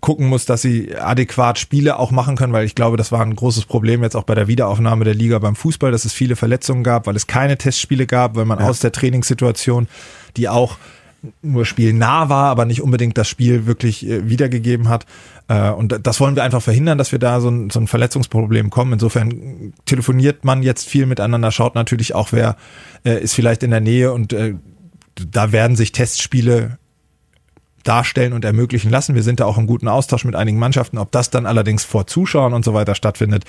[0.04, 3.34] gucken muss, dass sie adäquat Spiele auch machen können, weil ich glaube, das war ein
[3.34, 6.84] großes Problem jetzt auch bei der Wiederaufnahme der Liga beim Fußball, dass es viele Verletzungen
[6.84, 8.68] gab, weil es keine Testspiele gab, weil man ja.
[8.68, 9.88] aus der Trainingssituation,
[10.36, 10.76] die auch
[11.40, 15.06] nur spielnah war, aber nicht unbedingt das Spiel wirklich äh, wiedergegeben hat.
[15.48, 18.68] Äh, und das wollen wir einfach verhindern, dass wir da so ein, so ein Verletzungsproblem
[18.68, 18.92] kommen.
[18.92, 22.56] Insofern telefoniert man jetzt viel miteinander, schaut natürlich auch, wer
[23.06, 24.36] äh, ist vielleicht in der Nähe und
[25.14, 26.76] da werden sich Testspiele
[27.85, 29.14] darstellen und ermöglichen lassen.
[29.14, 30.99] Wir sind da auch im guten Austausch mit einigen Mannschaften.
[30.99, 33.44] Ob das dann allerdings vor Zuschauern und so weiter stattfindet,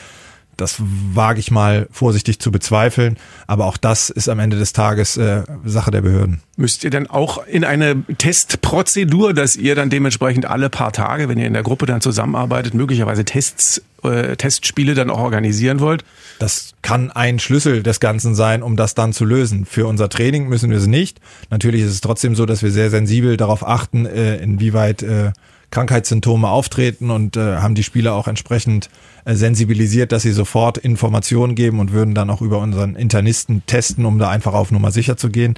[0.57, 3.17] das wage ich mal vorsichtig zu bezweifeln.
[3.47, 6.41] Aber auch das ist am Ende des Tages äh, Sache der Behörden.
[6.57, 11.37] Müsst ihr dann auch in eine Testprozedur, dass ihr dann dementsprechend alle paar Tage, wenn
[11.37, 16.05] ihr in der Gruppe dann zusammenarbeitet, möglicherweise Tests, äh, Testspiele dann auch organisieren wollt?
[16.39, 19.65] Das kann ein Schlüssel des Ganzen sein, um das dann zu lösen.
[19.65, 21.19] Für unser Training müssen wir es nicht.
[21.49, 25.31] Natürlich ist es trotzdem so, dass wir sehr sensibel darauf achten, äh, inwieweit äh,
[25.75, 28.89] Krankheitssymptome auftreten und äh, haben die Spieler auch entsprechend
[29.25, 34.05] äh, sensibilisiert, dass sie sofort Informationen geben und würden dann auch über unseren Internisten testen,
[34.05, 35.55] um da einfach auf Nummer sicher zu gehen.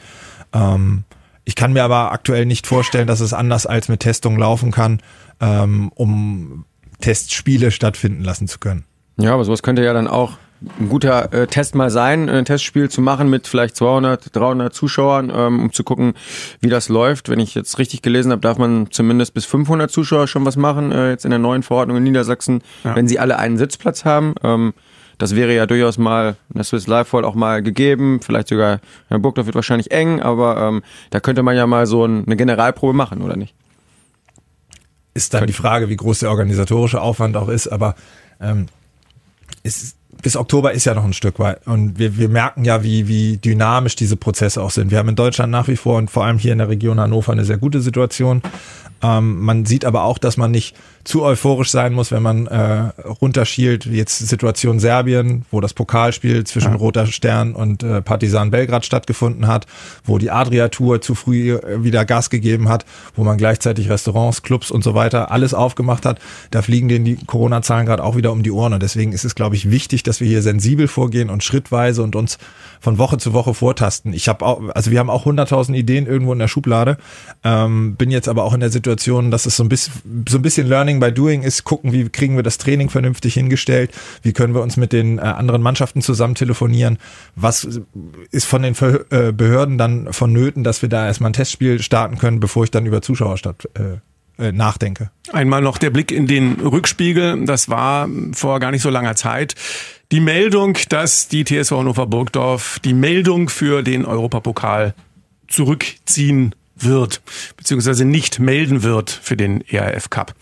[0.53, 1.03] Ähm,
[1.45, 5.03] ich kann mir aber aktuell nicht vorstellen, dass es anders als mit Testung laufen kann,
[5.39, 6.65] ähm, um
[6.99, 8.85] Testspiele stattfinden lassen zu können.
[9.17, 10.39] Ja, aber sowas könnte ja dann auch
[10.79, 15.31] ein guter äh, Test mal sein, ein Testspiel zu machen mit vielleicht 200, 300 Zuschauern,
[15.33, 16.13] ähm, um zu gucken,
[16.61, 17.29] wie das läuft.
[17.29, 20.91] Wenn ich jetzt richtig gelesen habe, darf man zumindest bis 500 Zuschauer schon was machen,
[20.91, 22.95] äh, jetzt in der neuen Verordnung in Niedersachsen, ja.
[22.95, 24.33] wenn sie alle einen Sitzplatz haben.
[24.43, 24.73] Ähm,
[25.19, 28.19] das wäre ja durchaus mal in der Swiss Life World auch mal gegeben.
[28.21, 32.05] Vielleicht sogar, ja, Burgdorf wird wahrscheinlich eng, aber ähm, da könnte man ja mal so
[32.05, 33.53] ein, eine Generalprobe machen, oder nicht?
[35.13, 37.95] Ist dann die Frage, wie groß der organisatorische Aufwand auch ist, aber
[38.39, 38.67] ähm,
[39.63, 41.65] ist bis Oktober ist ja noch ein Stück weit.
[41.65, 44.91] Und wir, wir merken ja, wie, wie dynamisch diese Prozesse auch sind.
[44.91, 47.31] Wir haben in Deutschland nach wie vor und vor allem hier in der Region Hannover
[47.31, 48.41] eine sehr gute Situation.
[49.01, 50.75] Ähm, man sieht aber auch, dass man nicht
[51.07, 53.85] zu euphorisch sein muss, wenn man äh, runterschielt.
[53.85, 56.77] Jetzt Situation Serbien, wo das Pokalspiel zwischen ja.
[56.77, 59.67] Roter Stern und äh, Partisan Belgrad stattgefunden hat,
[60.03, 64.69] wo die Adria-Tour zu früh äh, wieder Gas gegeben hat, wo man gleichzeitig Restaurants, Clubs
[64.69, 66.19] und so weiter alles aufgemacht hat.
[66.51, 68.73] Da fliegen denen die Corona-Zahlen gerade auch wieder um die Ohren.
[68.73, 72.17] Und deswegen ist es, glaube ich, wichtig, dass wir hier sensibel vorgehen und schrittweise und
[72.17, 72.37] uns
[72.81, 74.11] von Woche zu Woche vortasten.
[74.11, 76.97] Ich habe auch, also wir haben auch 100.000 Ideen irgendwo in der Schublade,
[77.45, 78.86] ähm, bin jetzt aber auch in der Situation,
[79.31, 79.93] dass es so ein bisschen,
[80.27, 83.91] so ein bisschen Learning by Doing ist, gucken, wie kriegen wir das Training vernünftig hingestellt,
[84.21, 86.97] wie können wir uns mit den äh, anderen Mannschaften zusammen telefonieren,
[87.35, 87.81] was
[88.31, 88.75] ist von den
[89.09, 92.85] äh, Behörden dann vonnöten, dass wir da erstmal ein Testspiel starten können, bevor ich dann
[92.85, 93.97] über Zuschauer statt, äh,
[94.39, 95.09] äh, nachdenke.
[95.31, 97.45] Einmal noch der Blick in den Rückspiegel.
[97.45, 99.55] Das war vor gar nicht so langer Zeit.
[100.11, 104.93] Die Meldung, dass die TSV Hannover Burgdorf die Meldung für den Europapokal
[105.47, 107.21] zurückziehen wird,
[107.55, 110.33] beziehungsweise nicht melden wird für den ERF Cup.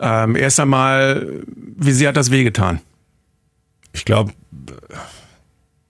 [0.00, 2.80] Ähm, erst einmal, wie sehr hat das wehgetan?
[3.92, 4.32] Ich glaube,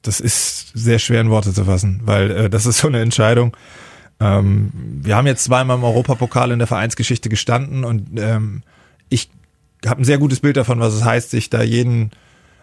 [0.02, 3.56] das ist sehr schwer in Worte zu fassen, weil äh, das ist so eine Entscheidung.
[4.20, 8.62] Ähm, wir haben jetzt zweimal im Europapokal in der Vereinsgeschichte gestanden und ähm,
[9.10, 9.30] ich
[9.86, 12.10] habe ein sehr gutes Bild davon, was es heißt, sich da jeden,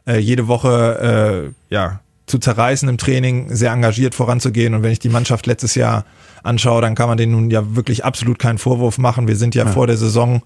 [0.06, 4.74] äh, jede Woche äh, ja, zu zerreißen im Training, sehr engagiert voranzugehen.
[4.74, 6.06] Und wenn ich die Mannschaft letztes Jahr
[6.44, 9.28] anschaue, dann kann man denen nun ja wirklich absolut keinen Vorwurf machen.
[9.28, 9.72] Wir sind ja, ja.
[9.72, 10.42] vor der Saison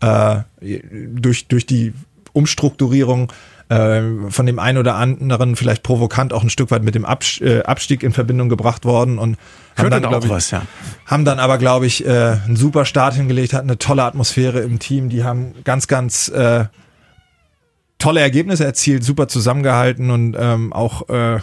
[0.00, 1.92] äh, durch, durch die
[2.32, 3.32] Umstrukturierung
[3.68, 7.62] äh, von dem einen oder anderen vielleicht provokant auch ein Stück weit mit dem äh,
[7.62, 9.36] Abstieg in Verbindung gebracht worden und
[9.76, 10.62] haben dann, auch ich, was, ja.
[11.06, 14.80] haben dann aber, glaube ich, äh, einen super Start hingelegt, hatten eine tolle Atmosphäre im
[14.80, 16.64] Team, die haben ganz, ganz äh,
[18.00, 21.38] tolle Ergebnisse erzielt, super zusammengehalten und ähm, auch äh,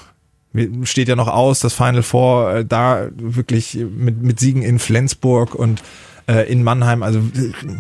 [0.83, 5.55] steht ja noch aus, das Final Four äh, da wirklich mit, mit Siegen in Flensburg
[5.55, 5.81] und
[6.27, 7.21] äh, in Mannheim, also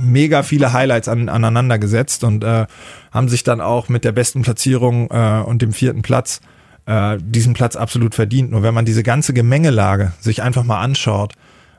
[0.01, 2.65] mega viele Highlights an, aneinander gesetzt und äh,
[3.11, 6.39] haben sich dann auch mit der besten Platzierung äh, und dem vierten Platz
[6.85, 8.51] äh, diesen Platz absolut verdient.
[8.51, 11.33] Nur wenn man diese ganze Gemengelage sich einfach mal anschaut,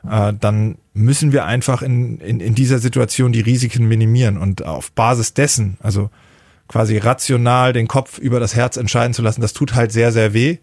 [0.09, 4.91] äh, dann müssen wir einfach in, in, in dieser Situation die Risiken minimieren und auf
[4.91, 6.09] Basis dessen, also
[6.69, 10.33] quasi rational den Kopf über das Herz entscheiden zu lassen, das tut halt sehr, sehr
[10.33, 10.57] weh.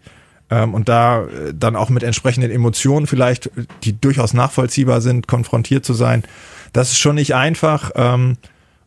[0.49, 3.51] Ähm, und da äh, dann auch mit entsprechenden Emotionen vielleicht,
[3.83, 6.23] die durchaus nachvollziehbar sind, konfrontiert zu sein,
[6.73, 7.91] das ist schon nicht einfach.
[7.95, 8.37] Ähm,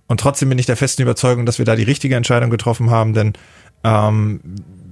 [0.09, 3.12] und trotzdem bin ich der festen Überzeugung, dass wir da die richtige Entscheidung getroffen haben,
[3.12, 3.35] denn
[3.85, 4.40] ähm,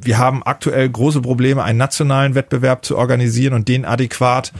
[0.00, 4.52] wir haben aktuell große Probleme, einen nationalen Wettbewerb zu organisieren und den adäquat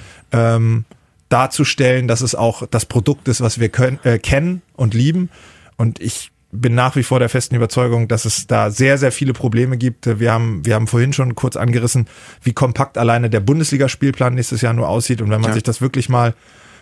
[1.29, 5.31] darzustellen, dass es auch das Produkt ist, was wir können, äh, kennen und lieben.
[5.77, 9.35] Und ich bin nach wie vor der festen Überzeugung, dass es da sehr, sehr viele
[9.35, 10.19] Probleme gibt.
[10.19, 12.09] Wir haben, wir haben vorhin schon kurz angerissen,
[12.43, 15.21] wie kompakt alleine der Bundesligaspielplan nächstes Jahr nur aussieht.
[15.21, 15.55] Und wenn man ja.
[15.55, 16.35] sich das wirklich mal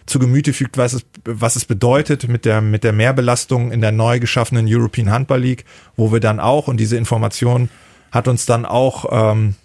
[0.07, 3.91] zu Gemüte fügt, was es, was es bedeutet mit der, mit der Mehrbelastung in der
[3.91, 5.65] neu geschaffenen European Handball League,
[5.97, 7.69] wo wir dann auch, und diese Information
[8.13, 9.57] hat uns dann auch ähm,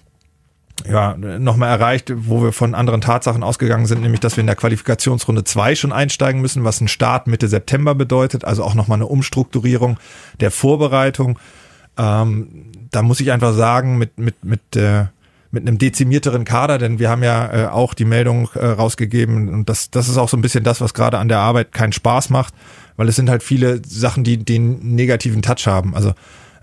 [0.90, 4.56] ja, nochmal erreicht, wo wir von anderen Tatsachen ausgegangen sind, nämlich, dass wir in der
[4.56, 9.08] Qualifikationsrunde 2 schon einsteigen müssen, was ein Start Mitte September bedeutet, also auch nochmal eine
[9.08, 9.98] Umstrukturierung
[10.40, 11.40] der Vorbereitung.
[11.98, 15.06] Ähm, da muss ich einfach sagen, mit, mit, mit, äh,
[15.52, 19.70] mit einem dezimierteren Kader, denn wir haben ja äh, auch die Meldung äh, rausgegeben und
[19.70, 22.30] das, das ist auch so ein bisschen das, was gerade an der Arbeit keinen Spaß
[22.30, 22.54] macht,
[22.96, 25.96] weil es sind halt viele Sachen, die den negativen Touch haben.
[25.96, 26.14] Also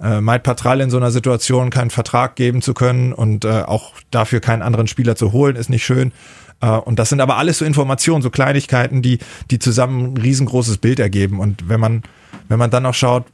[0.02, 3.92] äh, Maid Patral in so einer Situation keinen Vertrag geben zu können und äh, auch
[4.10, 6.12] dafür keinen anderen Spieler zu holen, ist nicht schön.
[6.60, 9.18] Äh, und das sind aber alles so Informationen, so Kleinigkeiten, die,
[9.50, 11.40] die zusammen ein riesengroßes Bild ergeben.
[11.40, 12.02] Und wenn man,
[12.48, 13.24] wenn man dann noch schaut,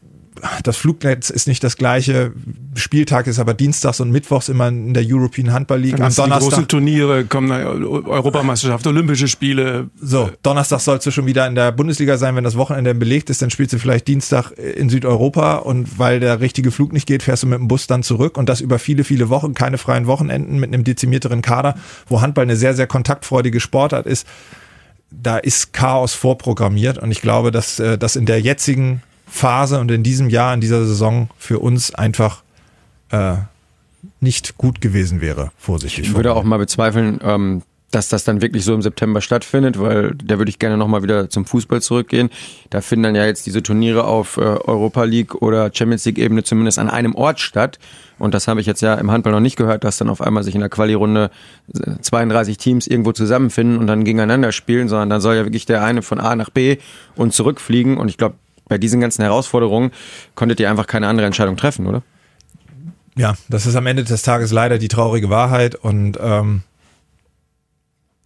[0.64, 2.32] das Flugnetz ist nicht das gleiche.
[2.74, 5.94] Spieltag ist aber dienstags und mittwochs immer in der European Handball League.
[5.94, 6.38] Am Donnerstag.
[6.38, 9.90] Die großen Turniere kommen, Europameisterschaft, Olympische Spiele.
[10.00, 12.34] So, Donnerstag sollst du schon wieder in der Bundesliga sein.
[12.34, 16.40] Wenn das Wochenende belegt ist, dann spielst du vielleicht Dienstag in Südeuropa und weil der
[16.40, 19.04] richtige Flug nicht geht, fährst du mit dem Bus dann zurück und das über viele,
[19.04, 21.76] viele Wochen, keine freien Wochenenden mit einem dezimierteren Kader,
[22.08, 24.26] wo Handball eine sehr, sehr kontaktfreudige Sportart ist.
[25.10, 29.00] Da ist Chaos vorprogrammiert und ich glaube, dass äh, das in der jetzigen
[29.34, 32.44] Phase und in diesem Jahr, in dieser Saison für uns einfach
[33.10, 33.34] äh,
[34.20, 36.06] nicht gut gewesen wäre, vorsichtig.
[36.06, 40.14] Ich würde auch mal bezweifeln, ähm, dass das dann wirklich so im September stattfindet, weil
[40.14, 42.30] da würde ich gerne nochmal wieder zum Fußball zurückgehen.
[42.70, 46.44] Da finden dann ja jetzt diese Turniere auf äh, Europa League oder Champions League Ebene
[46.44, 47.80] zumindest an einem Ort statt.
[48.20, 50.44] Und das habe ich jetzt ja im Handball noch nicht gehört, dass dann auf einmal
[50.44, 51.32] sich in der Quali-Runde
[52.02, 56.02] 32 Teams irgendwo zusammenfinden und dann gegeneinander spielen, sondern dann soll ja wirklich der eine
[56.02, 56.76] von A nach B
[57.16, 57.96] und zurückfliegen.
[57.96, 58.36] Und ich glaube,
[58.68, 59.90] bei diesen ganzen Herausforderungen
[60.34, 62.02] konntet ihr einfach keine andere Entscheidung treffen, oder?
[63.16, 66.62] Ja, das ist am Ende des Tages leider die traurige Wahrheit und ähm,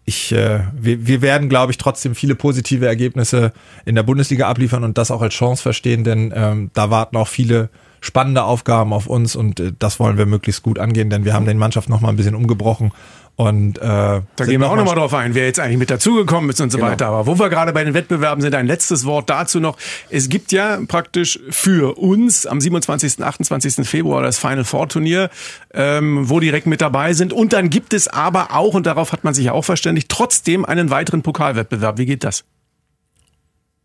[0.08, 3.52] ich, äh, wir, wir werden, glaube ich, trotzdem viele positive Ergebnisse
[3.84, 7.28] in der Bundesliga abliefern und das auch als Chance verstehen, denn ähm, da warten auch
[7.28, 7.68] viele
[8.00, 11.44] spannende Aufgaben auf uns und äh, das wollen wir möglichst gut angehen, denn wir haben
[11.44, 12.92] den Mannschaft noch mal ein bisschen umgebrochen
[13.38, 16.60] und äh, da gehen wir auch nochmal drauf ein, wer jetzt eigentlich mit dazugekommen ist
[16.60, 16.90] und so genau.
[16.90, 17.06] weiter.
[17.06, 19.76] Aber wo wir gerade bei den Wettbewerben sind, ein letztes Wort dazu noch.
[20.10, 23.22] Es gibt ja praktisch für uns am 27.
[23.22, 23.86] 28.
[23.86, 25.30] Februar das Final Four Turnier,
[25.72, 27.32] ähm, wo direkt mit dabei sind.
[27.32, 30.64] Und dann gibt es aber auch, und darauf hat man sich ja auch verständigt, trotzdem
[30.64, 31.96] einen weiteren Pokalwettbewerb.
[31.96, 32.42] Wie geht das?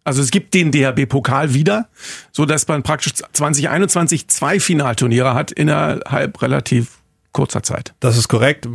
[0.04, 1.90] Also es gibt den DHB-Pokal wieder,
[2.32, 7.03] so dass man praktisch 2021 zwei Finalturniere hat innerhalb relativ
[7.34, 7.94] kurzer Zeit.
[8.00, 8.68] Das ist korrekt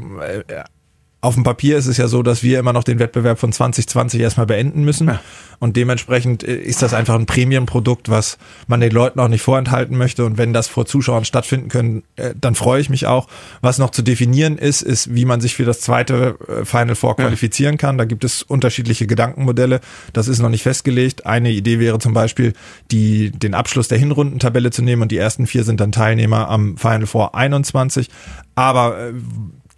[1.20, 4.20] auf dem Papier ist es ja so, dass wir immer noch den Wettbewerb von 2020
[4.20, 5.09] erstmal beenden müssen.
[5.09, 5.20] Ja.
[5.59, 9.96] Und dementsprechend äh, ist das einfach ein Premium-Produkt, was man den Leuten auch nicht vorenthalten
[9.96, 10.24] möchte.
[10.24, 13.26] Und wenn das vor Zuschauern stattfinden können, äh, dann freue ich mich auch.
[13.61, 17.16] Was noch zu definieren ist, ist, wie man sich für das zweite äh, Final Four
[17.16, 17.78] qualifizieren ja.
[17.78, 17.98] kann.
[17.98, 19.81] Da gibt es unterschiedliche Gedankenmodelle.
[20.12, 21.26] Das ist noch nicht festgelegt.
[21.26, 22.52] Eine Idee wäre zum Beispiel,
[22.92, 26.76] die, den Abschluss der Hinrundentabelle zu nehmen und die ersten vier sind dann Teilnehmer am
[26.76, 28.09] Final Four 21.
[28.54, 29.12] Aber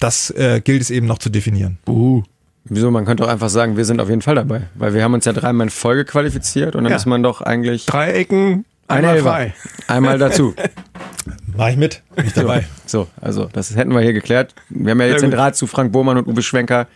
[0.01, 1.79] das äh, gilt es eben noch zu definieren.
[1.87, 2.23] Uh.
[2.65, 2.91] Wieso?
[2.91, 4.63] Man könnte auch einfach sagen, wir sind auf jeden Fall dabei.
[4.75, 6.97] Weil wir haben uns ja dreimal in Folge qualifiziert und dann ja.
[6.97, 7.87] ist man doch eigentlich.
[7.87, 9.55] Drei Ecken, einmal frei.
[9.87, 10.55] Einmal dazu.
[11.57, 12.67] Mach ich mit, nicht dabei.
[12.87, 14.55] So, also das hätten wir hier geklärt.
[14.69, 16.87] Wir haben ja jetzt den Draht zu Frank Bohmann und Uwe Schwenker.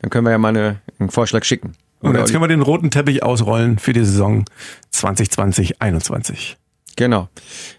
[0.00, 1.72] Dann können wir ja mal eine, einen Vorschlag schicken.
[2.00, 4.44] Und jetzt können wir den roten Teppich ausrollen für die Saison
[4.92, 6.56] 2020-21.
[6.96, 7.28] Genau.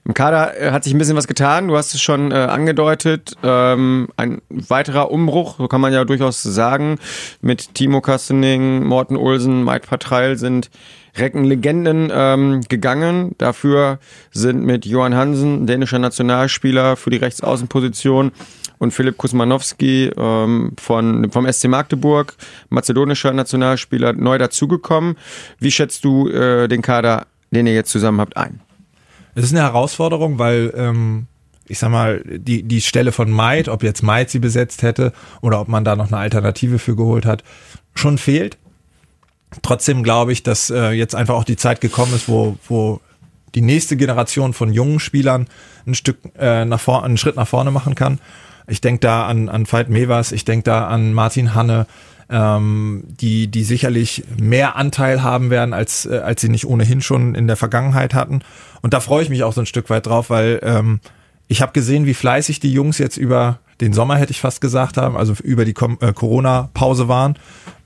[0.06, 1.68] Im Kader äh, hat sich ein bisschen was getan.
[1.68, 3.34] Du hast es schon äh, angedeutet.
[3.44, 7.00] Ähm, ein weiterer Umbruch, so kann man ja durchaus sagen.
[7.42, 10.70] Mit Timo Kastening, Morten Olsen, Mike Patreil sind
[11.16, 13.34] Reckenlegenden ähm, gegangen.
[13.40, 13.98] Dafür
[14.32, 18.32] sind mit Johann Hansen, dänischer Nationalspieler für die Rechtsaußenposition,
[18.80, 22.36] und Philipp Kusmanowski ähm, von, vom SC Magdeburg,
[22.70, 25.18] mazedonischer Nationalspieler, neu dazugekommen.
[25.60, 28.62] Wie schätzt du äh, den Kader, den ihr jetzt zusammen habt, ein?
[29.38, 31.28] Es ist eine Herausforderung, weil ähm,
[31.68, 35.62] ich sag mal, die, die Stelle von Maid, ob jetzt Maid sie besetzt hätte oder
[35.62, 37.44] ob man da noch eine Alternative für geholt hat,
[37.94, 38.58] schon fehlt.
[39.62, 43.00] Trotzdem glaube ich, dass äh, jetzt einfach auch die Zeit gekommen ist, wo, wo
[43.54, 45.48] die nächste Generation von jungen Spielern
[45.86, 48.18] ein Stück äh, nach vor, einen Schritt nach vorne machen kann.
[48.68, 51.86] Ich denke da an, an Veit Mevers, ich denke da an Martin Hanne,
[52.30, 57.36] ähm, die, die sicherlich mehr Anteil haben werden, als, äh, als sie nicht ohnehin schon
[57.36, 58.42] in der Vergangenheit hatten.
[58.82, 61.00] Und da freue ich mich auch so ein Stück weit drauf, weil ähm,
[61.48, 64.98] ich habe gesehen, wie fleißig die Jungs jetzt über den Sommer, hätte ich fast gesagt
[64.98, 67.36] haben, also über die äh, Corona-Pause waren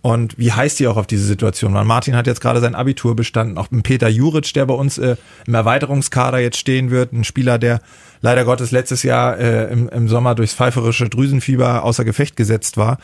[0.01, 1.85] und wie heiß die auch auf diese Situation waren.
[1.85, 5.53] Martin hat jetzt gerade sein Abitur bestanden, auch Peter Juric, der bei uns äh, im
[5.53, 7.81] Erweiterungskader jetzt stehen wird, ein Spieler, der
[8.21, 12.97] leider Gottes letztes Jahr äh, im, im Sommer durchs pfeiferische Drüsenfieber außer Gefecht gesetzt war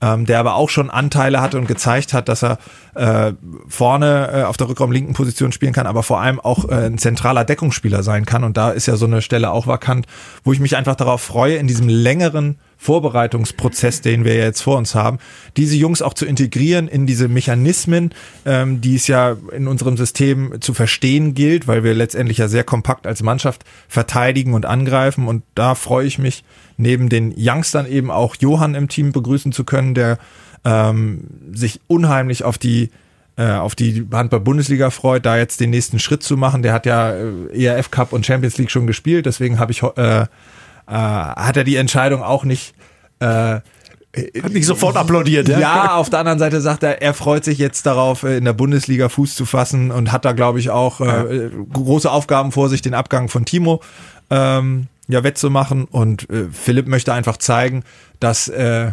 [0.00, 2.58] ähm, der aber auch schon Anteile hatte und gezeigt hat, dass er
[2.94, 3.32] äh,
[3.68, 7.44] vorne äh, auf der Rückraumlinken Position spielen kann, aber vor allem auch äh, ein zentraler
[7.44, 8.44] Deckungsspieler sein kann.
[8.44, 10.06] Und da ist ja so eine Stelle auch vakant,
[10.42, 14.94] wo ich mich einfach darauf freue, in diesem längeren Vorbereitungsprozess, den wir jetzt vor uns
[14.94, 15.18] haben,
[15.56, 18.10] diese Jungs auch zu integrieren in diese Mechanismen,
[18.44, 22.64] ähm, die es ja in unserem System zu verstehen gilt, weil wir letztendlich ja sehr
[22.64, 25.28] kompakt als Mannschaft verteidigen und angreifen.
[25.28, 26.44] Und da freue ich mich,
[26.76, 30.18] neben den Youngstern eben auch Johann im Team begrüßen zu können, der
[30.64, 32.90] ähm, sich unheimlich auf die
[33.36, 36.62] äh, auf die Handball-Bundesliga freut, da jetzt den nächsten Schritt zu machen.
[36.62, 40.20] Der hat ja äh, ERF Cup und Champions League schon gespielt, deswegen habe ich äh,
[40.20, 40.26] äh,
[40.86, 42.74] hat er die Entscheidung auch nicht
[43.18, 43.60] äh,
[44.16, 45.58] hat nicht sofort applaudiert, ja?
[45.58, 48.52] Ja, auf der anderen Seite sagt er, er freut sich jetzt darauf, äh, in der
[48.52, 52.80] Bundesliga Fuß zu fassen und hat da, glaube ich, auch äh, große Aufgaben vor sich,
[52.80, 53.82] den Abgang von Timo
[54.30, 55.84] ähm, ja wettzumachen.
[55.84, 57.84] Und äh, Philipp möchte einfach zeigen,
[58.20, 58.92] dass äh,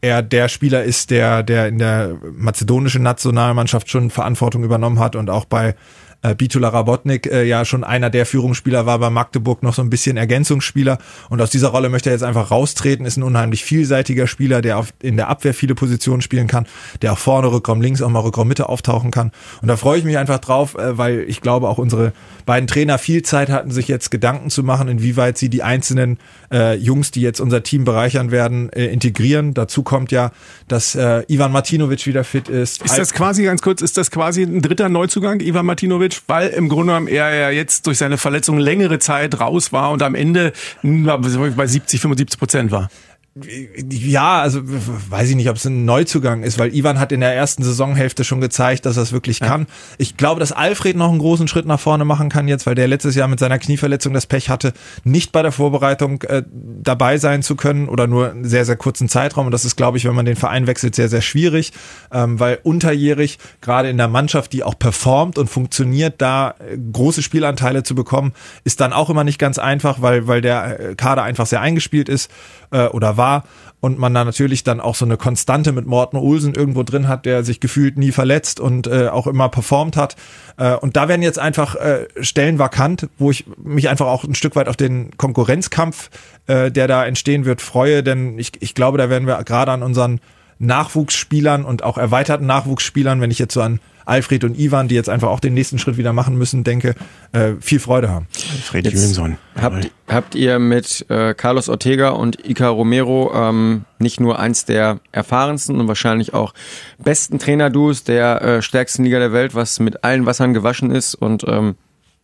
[0.00, 5.30] er der Spieler ist, der, der in der mazedonischen Nationalmannschaft schon Verantwortung übernommen hat und
[5.30, 5.74] auch bei
[6.22, 9.90] äh, Bitula Rabotnik äh, ja schon einer der Führungsspieler war bei Magdeburg, noch so ein
[9.90, 10.98] bisschen Ergänzungsspieler.
[11.28, 14.78] Und aus dieser Rolle möchte er jetzt einfach raustreten, ist ein unheimlich vielseitiger Spieler, der
[14.78, 16.66] auf, in der Abwehr viele Positionen spielen kann,
[17.02, 19.32] der auch vorne Rückraum links, auch mal Rückraum Mitte auftauchen kann.
[19.62, 22.12] Und da freue ich mich einfach drauf, äh, weil ich glaube, auch unsere
[22.46, 26.18] beiden Trainer viel Zeit hatten, sich jetzt Gedanken zu machen, inwieweit sie die einzelnen
[26.52, 29.54] äh, Jungs, die jetzt unser Team bereichern werden, äh, integrieren.
[29.54, 30.32] Dazu kommt ja,
[30.68, 32.82] dass äh, Ivan Martinovic wieder fit ist.
[32.82, 36.09] Ist das quasi, ganz kurz, ist das quasi ein dritter Neuzugang, Ivan Martinovic?
[36.26, 40.02] Weil im Grunde genommen er ja jetzt durch seine Verletzung längere Zeit raus war und
[40.02, 42.90] am Ende bei 70, 75 Prozent war.
[43.36, 47.32] Ja, also weiß ich nicht, ob es ein Neuzugang ist, weil Ivan hat in der
[47.32, 49.68] ersten Saisonhälfte schon gezeigt, dass er es wirklich kann.
[49.98, 52.88] Ich glaube, dass Alfred noch einen großen Schritt nach vorne machen kann jetzt, weil der
[52.88, 54.72] letztes Jahr mit seiner Knieverletzung das Pech hatte,
[55.04, 59.08] nicht bei der Vorbereitung äh, dabei sein zu können oder nur einen sehr, sehr kurzen
[59.08, 59.46] Zeitraum.
[59.46, 61.72] Und das ist, glaube ich, wenn man den Verein wechselt, sehr, sehr schwierig,
[62.10, 67.22] ähm, weil unterjährig, gerade in der Mannschaft, die auch performt und funktioniert, da äh, große
[67.22, 68.32] Spielanteile zu bekommen,
[68.64, 72.08] ist dann auch immer nicht ganz einfach, weil, weil der äh, Kader einfach sehr eingespielt
[72.08, 72.28] ist
[72.70, 73.44] äh, oder war
[73.80, 77.24] und man da natürlich dann auch so eine Konstante mit Morten Olsen irgendwo drin hat,
[77.24, 80.16] der sich gefühlt nie verletzt und äh, auch immer performt hat.
[80.58, 84.34] Äh, und da werden jetzt einfach äh, Stellen vakant, wo ich mich einfach auch ein
[84.34, 86.10] Stück weit auf den Konkurrenzkampf,
[86.46, 89.82] äh, der da entstehen wird, freue, denn ich, ich glaube, da werden wir gerade an
[89.82, 90.20] unseren
[90.58, 95.08] Nachwuchsspielern und auch erweiterten Nachwuchsspielern, wenn ich jetzt so an Alfred und Ivan, die jetzt
[95.08, 96.94] einfach auch den nächsten Schritt wieder machen müssen, denke,
[97.32, 98.26] äh, viel Freude haben.
[98.52, 99.36] Alfred Jönsson.
[99.60, 105.00] Habt, habt ihr mit äh, Carlos Ortega und Ica Romero ähm, nicht nur eins der
[105.12, 106.54] erfahrensten und wahrscheinlich auch
[106.98, 111.44] besten Trainer-Duos der äh, stärksten Liga der Welt, was mit allen Wassern gewaschen ist und
[111.46, 111.76] ähm,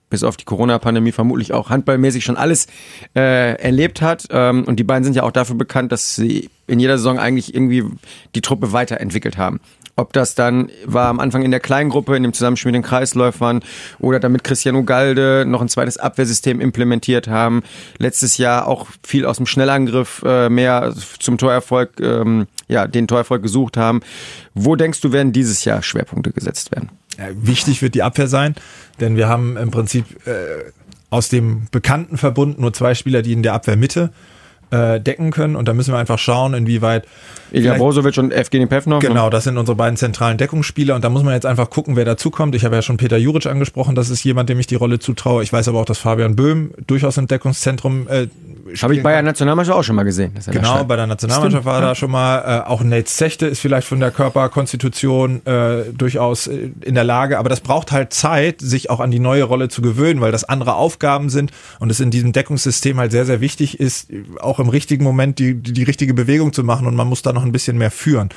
[0.09, 2.67] bis auf die Corona-Pandemie vermutlich auch handballmäßig schon alles
[3.15, 4.27] äh, erlebt hat.
[4.31, 7.55] Ähm, und die beiden sind ja auch dafür bekannt, dass sie in jeder Saison eigentlich
[7.55, 7.85] irgendwie
[8.35, 9.61] die Truppe weiterentwickelt haben.
[9.97, 13.63] Ob das dann war am Anfang in der Kleingruppe, in dem Zusammenspiel mit den Kreisläufern
[13.99, 17.63] oder damit Cristiano Galde noch ein zweites Abwehrsystem implementiert haben.
[17.99, 23.43] Letztes Jahr auch viel aus dem Schnellangriff äh, mehr zum Torerfolg, ähm, ja, den Torerfolg
[23.43, 24.01] gesucht haben.
[24.55, 26.91] Wo denkst du, werden dieses Jahr Schwerpunkte gesetzt werden?
[27.19, 28.55] Ja, wichtig wird die Abwehr sein,
[29.01, 30.73] denn wir haben im Prinzip äh,
[31.09, 34.13] aus dem bekannten Verbund nur zwei Spieler, die in der Abwehrmitte
[34.70, 35.57] äh, decken können.
[35.57, 37.07] Und da müssen wir einfach schauen, inwieweit.
[37.52, 39.02] Ilja Brozovic und Evgeny Pevnov.
[39.02, 39.09] Ne?
[39.09, 40.94] Genau, das sind unsere beiden zentralen Deckungsspieler.
[40.94, 42.55] Und da muss man jetzt einfach gucken, wer dazukommt.
[42.55, 45.42] Ich habe ja schon Peter Juric angesprochen, das ist jemand, dem ich die Rolle zutraue.
[45.42, 48.26] Ich weiß aber auch, dass Fabian Böhm durchaus im Deckungszentrum äh,
[48.83, 50.33] habe ich bei der Nationalmannschaft auch schon mal gesehen.
[50.50, 51.88] genau, bei der Nationalmannschaft war ja.
[51.88, 52.62] da schon mal.
[52.64, 57.38] Äh, auch Nate Zechte ist vielleicht von der Körperkonstitution äh, durchaus äh, in der Lage,
[57.38, 60.44] aber das braucht halt Zeit, sich auch an die neue Rolle zu gewöhnen, weil das
[60.44, 64.09] andere Aufgaben sind und es in diesem Deckungssystem halt sehr, sehr wichtig ist,
[64.40, 67.33] auch im richtigen Moment die, die, die richtige Bewegung zu machen und man muss da
[67.33, 68.31] noch ein bisschen mehr führen.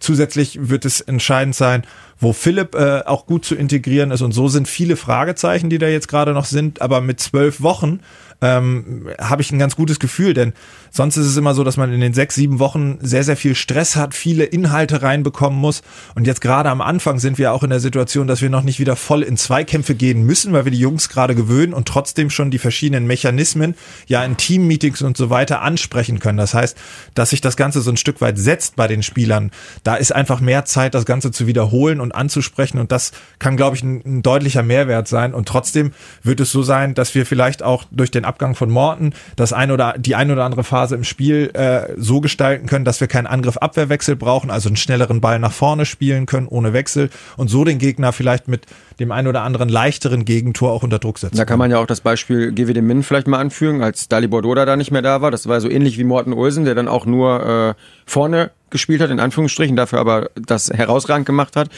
[0.00, 1.82] Zusätzlich wird es entscheidend sein,
[2.18, 4.20] wo Philipp äh, auch gut zu integrieren ist.
[4.22, 6.82] Und so sind viele Fragezeichen, die da jetzt gerade noch sind.
[6.82, 8.00] Aber mit zwölf Wochen
[8.40, 10.52] ähm, habe ich ein ganz gutes Gefühl, denn
[10.94, 13.56] sonst ist es immer so, dass man in den sechs, sieben Wochen sehr, sehr viel
[13.56, 15.82] Stress hat, viele Inhalte reinbekommen muss.
[16.14, 18.78] Und jetzt gerade am Anfang sind wir auch in der Situation, dass wir noch nicht
[18.78, 22.52] wieder voll in Zweikämpfe gehen müssen, weil wir die Jungs gerade gewöhnen und trotzdem schon
[22.52, 23.74] die verschiedenen Mechanismen
[24.06, 26.38] ja in Teammeetings und so weiter ansprechen können.
[26.38, 26.76] Das heißt,
[27.14, 29.50] dass sich das Ganze so ein Stück weit setzt bei den Spielern.
[29.82, 32.78] Da ist einfach mehr Zeit, das Ganze zu wiederholen und anzusprechen.
[32.78, 33.10] Und das
[33.40, 35.34] kann, glaube ich, ein, ein deutlicher Mehrwert sein.
[35.34, 35.90] Und trotzdem
[36.22, 39.72] wird es so sein, dass wir vielleicht auch durch den Abgang von Morten das ein
[39.72, 43.26] oder die ein oder andere Phase im Spiel äh, so gestalten können, dass wir keinen
[43.26, 47.78] Angriff-Abwehrwechsel brauchen, also einen schnelleren Ball nach vorne spielen können ohne Wechsel und so den
[47.78, 48.66] Gegner vielleicht mit
[48.98, 51.36] dem ein oder anderen leichteren Gegentor auch unter Druck setzen.
[51.36, 54.64] Da kann man ja auch das Beispiel GWD Min vielleicht mal anführen, als Dali Bordoda
[54.64, 55.30] da nicht mehr da war.
[55.30, 59.10] Das war so ähnlich wie Morten Olsen, der dann auch nur äh, vorne gespielt hat,
[59.10, 61.68] in Anführungsstrichen, dafür aber das herausragend gemacht hat.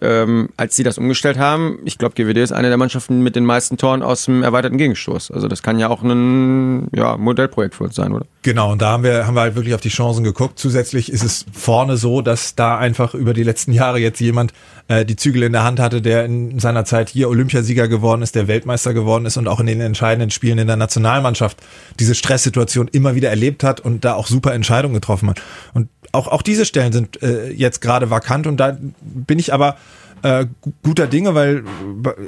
[0.00, 3.44] Ähm, als sie das umgestellt haben, ich glaube, GWD ist eine der Mannschaften mit den
[3.44, 5.30] meisten Toren aus dem erweiterten Gegenstoß.
[5.32, 8.24] Also das kann ja auch ein ja, Modellprojekt für uns sein, oder?
[8.40, 10.58] Genau, und da haben wir, haben wir halt wirklich auf die Chancen geguckt.
[10.58, 14.54] Zusätzlich ist es vorne so, dass da einfach über die letzten Jahre jetzt jemand
[14.88, 18.34] äh, die Zügel in der Hand hatte, der in seiner Zeit hier Olympiasieger geworden ist,
[18.34, 21.58] der Weltmeister geworden ist und auch in den entscheidenden Spielen in der Nationalmannschaft
[22.00, 25.40] diese Stresssituation immer wieder erlebt hat und da auch super Entscheidungen getroffen hat.
[25.74, 29.76] Und auch, auch diese Stellen sind äh, jetzt gerade vakant und da bin ich aber
[30.22, 30.46] äh,
[30.82, 31.62] guter Dinge, weil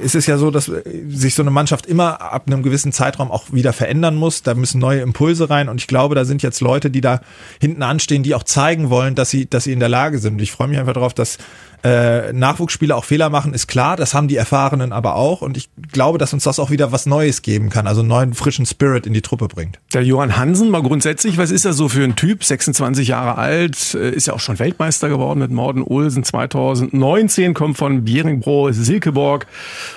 [0.05, 0.71] es ist ja so, dass
[1.09, 4.43] sich so eine Mannschaft immer ab einem gewissen Zeitraum auch wieder verändern muss.
[4.43, 7.21] Da müssen neue Impulse rein und ich glaube, da sind jetzt Leute, die da
[7.61, 10.35] hinten anstehen, die auch zeigen wollen, dass sie, dass sie in der Lage sind.
[10.35, 11.39] Und ich freue mich einfach darauf, dass
[11.85, 13.97] äh, Nachwuchsspieler auch Fehler machen, ist klar.
[13.97, 15.43] Das haben die Erfahrenen aber auch.
[15.43, 18.35] Und ich glaube, dass uns das auch wieder was Neues geben kann, also einen neuen,
[18.35, 19.79] frischen Spirit in die Truppe bringt.
[19.93, 22.45] Der Johann Hansen, mal grundsätzlich, was ist er so für ein Typ?
[22.45, 27.79] 26 Jahre alt, äh, ist ja auch schon Weltmeister geworden mit Morden Olsen 2019, kommt
[27.79, 29.47] von Bieringbro, Silkeborg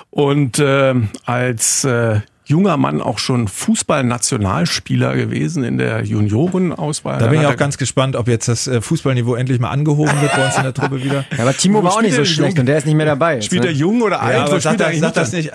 [0.09, 0.93] und äh,
[1.25, 2.21] als äh,
[2.51, 7.17] junger Mann auch schon Fußballnationalspieler gewesen in der Juniorenauswahl.
[7.19, 10.31] Da bin ich auch ganz gespannt, ob jetzt das äh, Fußballniveau endlich mal angehoben wird
[10.35, 11.25] bei uns in der Truppe wieder.
[11.37, 13.35] Ja, aber Timo war auch nicht so schlecht und der ist nicht mehr dabei.
[13.35, 13.69] Jetzt, spielt ne?
[13.69, 14.35] er jung oder alt?
[14.37, 15.49] Ja, aber Was sag, spielt er das, eigentlich sag das nicht.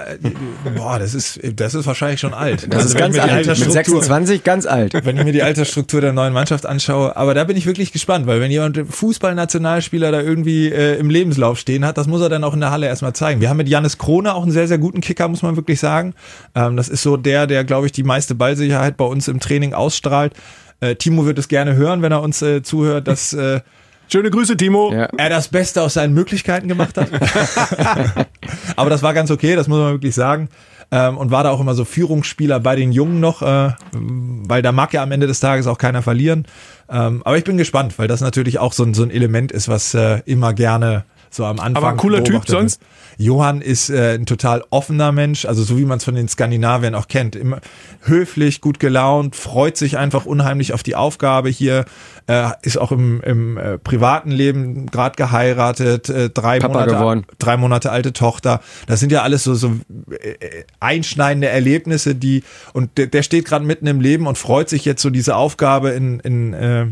[0.65, 2.67] äh, Boah, das ist, das ist wahrscheinlich schon alt.
[2.73, 3.47] Das Also ist wenn ganz ich mir die alt.
[3.47, 4.95] Mit Altersstruktur- 26 ganz alt.
[5.05, 7.17] wenn ich mir die Altersstruktur der neuen Mannschaft anschaue.
[7.17, 11.59] Aber da bin ich wirklich gespannt, weil wenn jemand Fußballnationalspieler da irgendwie äh, im Lebenslauf
[11.59, 13.41] stehen hat, das muss er dann auch in der Halle erstmal zeigen.
[13.41, 16.15] Wir haben mit Janis Krone auch einen sehr, sehr guten Kicker, muss man wirklich sagen.
[16.55, 19.75] Ähm, das ist so der, der, glaube ich, die meiste Ballsicherheit bei uns im Training
[19.75, 20.35] ausstrahlt.
[20.81, 23.61] Äh, Timo wird es gerne hören, wenn er uns äh, zuhört, dass äh,
[24.09, 24.93] Schöne Grüße, Timo.
[24.93, 25.09] Ja.
[25.17, 27.09] er das Beste aus seinen Möglichkeiten gemacht hat.
[28.77, 30.49] Aber das war ganz okay, das muss man wirklich sagen.
[30.93, 34.71] Ähm, und war da auch immer so Führungsspieler bei den Jungen noch, äh, weil da
[34.71, 36.47] mag ja am Ende des Tages auch keiner verlieren.
[36.89, 39.67] Ähm, aber ich bin gespannt, weil das natürlich auch so ein, so ein Element ist,
[39.67, 41.77] was äh, immer gerne so am Anfang.
[41.77, 42.81] Aber ein cooler Typ sonst?
[43.19, 46.95] Johann ist äh, ein total offener Mensch, also so wie man es von den Skandinaviern
[46.95, 47.35] auch kennt.
[47.35, 47.61] Immer
[48.03, 51.87] höflich, gut gelaunt, freut sich einfach unheimlich auf die Aufgabe hier,
[52.27, 57.27] äh, ist auch im, im äh, privaten Leben gerade geheiratet, äh, drei, Papa Monate, geworden.
[57.39, 58.61] drei Monate alte Tochter.
[58.87, 59.77] Das sind ja alles so, so
[60.11, 64.85] äh, einschneidende Erlebnisse, die und der, der steht gerade mitten im Leben und freut sich
[64.85, 66.87] jetzt so diese Aufgabe in, in äh,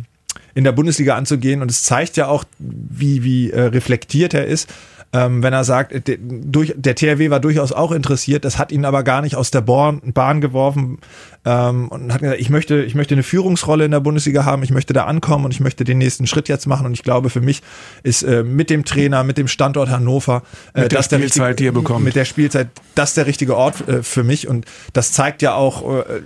[0.54, 1.62] in der Bundesliga anzugehen.
[1.62, 4.68] Und es zeigt ja auch, wie, wie äh, reflektiert er ist.
[5.12, 8.72] Ähm, wenn er sagt, äh, der, durch, der THW war durchaus auch interessiert, das hat
[8.72, 10.98] ihn aber gar nicht aus der Bahn, Bahn geworfen
[11.44, 14.72] ähm, und hat gesagt, ich möchte, ich möchte eine Führungsrolle in der Bundesliga haben, ich
[14.72, 16.84] möchte da ankommen und ich möchte den nächsten Schritt jetzt machen.
[16.84, 17.62] Und ich glaube, für mich
[18.02, 20.42] ist äh, mit dem Trainer, mit dem Standort Hannover,
[20.74, 22.04] äh, Mit der das der Spielzeit, richtige- die er bekommt.
[22.04, 22.66] Mit der Spielzeit,
[22.96, 24.48] das der richtige Ort äh, für mich.
[24.48, 26.22] Und das zeigt ja auch, äh,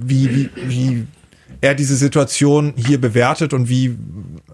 [0.00, 1.06] wie, wie, wie
[1.62, 3.96] er diese Situation hier bewertet und wie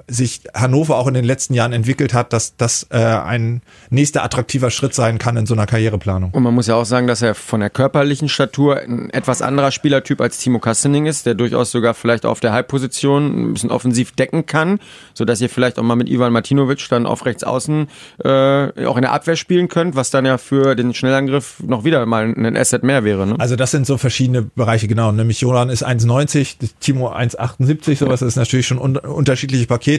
[0.08, 4.70] sich Hannover auch in den letzten Jahren entwickelt hat, dass das äh, ein nächster attraktiver
[4.70, 6.30] Schritt sein kann in so einer Karriereplanung.
[6.32, 9.70] Und man muss ja auch sagen, dass er von der körperlichen Statur ein etwas anderer
[9.70, 14.12] Spielertyp als Timo Kastening ist, der durchaus sogar vielleicht auf der Halbposition ein bisschen offensiv
[14.12, 14.80] decken kann,
[15.14, 17.88] sodass ihr vielleicht auch mal mit Ivan Martinovic dann auf rechts außen
[18.24, 22.04] äh, auch in der Abwehr spielen könnt, was dann ja für den Schnellangriff noch wieder
[22.06, 23.26] mal ein Asset mehr wäre.
[23.26, 23.36] Ne?
[23.38, 25.12] Also das sind so verschiedene Bereiche, genau.
[25.12, 28.20] Nämlich Johann ist 1,90, Timo 1,78, sowas.
[28.20, 29.97] Das ist natürlich schon un unterschiedliche Pakete.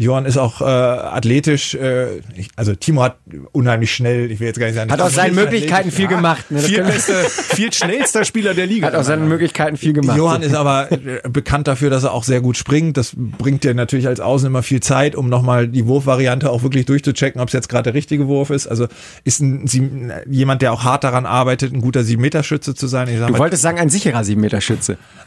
[0.00, 3.16] Johann ist auch äh, athletisch, äh, ich, also Timo hat
[3.50, 6.48] unheimlich schnell, ich will jetzt gar nicht sagen, Hat aus seinen Möglichkeiten viel gemacht.
[6.52, 6.60] Ne?
[6.60, 8.86] Das können wir- Viertbester, viertschnellster Spieler der Liga.
[8.86, 10.16] Hat aus seinen Möglichkeiten viel gemacht.
[10.16, 12.96] Johann ist aber äh, bekannt dafür, dass er auch sehr gut springt.
[12.96, 16.86] Das bringt dir natürlich als Außen immer viel Zeit, um nochmal die Wurfvariante auch wirklich
[16.86, 18.68] durchzuchecken, ob es jetzt gerade der richtige Wurf ist.
[18.68, 18.86] Also
[19.24, 19.90] ist ein, Sie-
[20.30, 23.08] jemand, der auch hart daran arbeitet, ein guter Sieben-Meter-Schütze zu sein.
[23.08, 24.96] Ich sag Du wolltest sagen, ein sicherer 7-Meter-Schütze.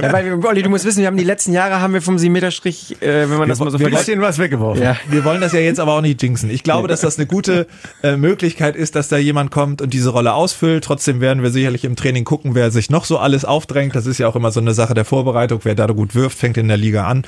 [0.00, 3.02] ja, weil, Olli, du musst wissen, wir haben die letzten Jahre haben wir vom 7-Meter-Strich
[3.02, 4.06] äh, wenn man das mal so vergleicht.
[4.06, 4.82] bisschen was weggeworfen.
[4.82, 4.96] Ja.
[5.08, 6.50] Wir wollen das ja jetzt aber auch nicht jinxen.
[6.50, 7.66] Ich glaube, dass das eine gute
[8.02, 10.84] äh, Möglichkeit ist, dass da jemand kommt und diese Rolle ausfüllt.
[10.84, 13.94] Trotzdem werden wir sicherlich im Training gucken, wer sich noch so alles aufdrängt.
[13.94, 15.60] Das ist ja auch immer so eine Sache der Vorbereitung.
[15.62, 17.22] Wer da gut wirft, fängt in der Liga an.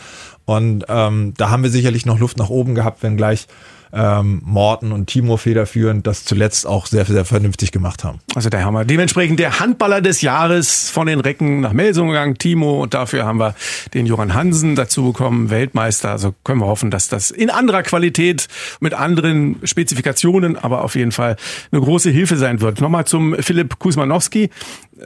[0.45, 3.47] Und ähm, da haben wir sicherlich noch Luft nach oben gehabt, wenn gleich
[3.93, 8.21] ähm, Morten und Timo federführend das zuletzt auch sehr, sehr vernünftig gemacht haben.
[8.35, 8.85] Also der Hammer.
[8.85, 12.83] Dementsprechend der Handballer des Jahres von den Recken nach Melsung gegangen, Timo.
[12.83, 13.55] Und dafür haben wir
[13.95, 16.11] den Johann Hansen dazu bekommen, Weltmeister.
[16.11, 18.49] Also können wir hoffen, dass das in anderer Qualität,
[18.81, 21.37] mit anderen Spezifikationen, aber auf jeden Fall
[21.73, 22.81] eine große Hilfe sein wird.
[22.81, 24.51] Nochmal zum Philipp Kusmanowski.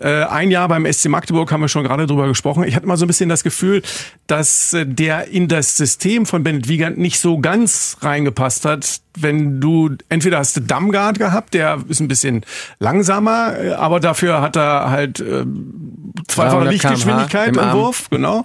[0.00, 2.64] Äh, ein Jahr beim SC Magdeburg haben wir schon gerade drüber gesprochen.
[2.64, 3.82] Ich hatte mal so ein bisschen das Gefühl,
[4.26, 9.00] dass äh, der in das System von Bennett Wiegand nicht so ganz reingepasst hat.
[9.16, 12.44] Wenn du, entweder hast du Damgard gehabt, der ist ein bisschen
[12.78, 15.44] langsamer, äh, aber dafür hat er halt äh,
[16.28, 17.72] zweifache 300 Lichtgeschwindigkeit im im.
[17.72, 18.44] Wurf, genau.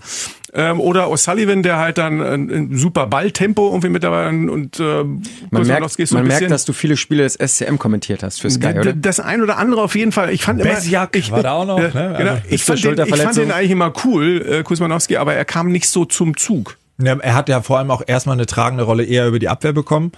[0.53, 5.03] Ähm, oder O'Sullivan, der halt dann ein, ein super Balltempo irgendwie mit dabei und äh,
[5.03, 5.21] Man,
[5.51, 8.41] Kusmanowski merkt, ist so ein man merkt, dass du viele Spiele des SCM kommentiert hast
[8.41, 8.93] für Sky, oder?
[8.93, 10.31] Das ein oder andere auf jeden Fall.
[10.31, 12.15] Ich fand immer, Besjak ich, war da auch noch, Ja, ne?
[12.17, 12.31] genau.
[12.31, 15.71] Also ich, fand den, ich fand den eigentlich immer cool, äh, Kusmanowski, aber er kam
[15.71, 16.77] nicht so zum Zug.
[17.01, 19.73] Ja, er hat ja vor allem auch erstmal eine tragende Rolle eher über die Abwehr
[19.73, 20.11] bekommen.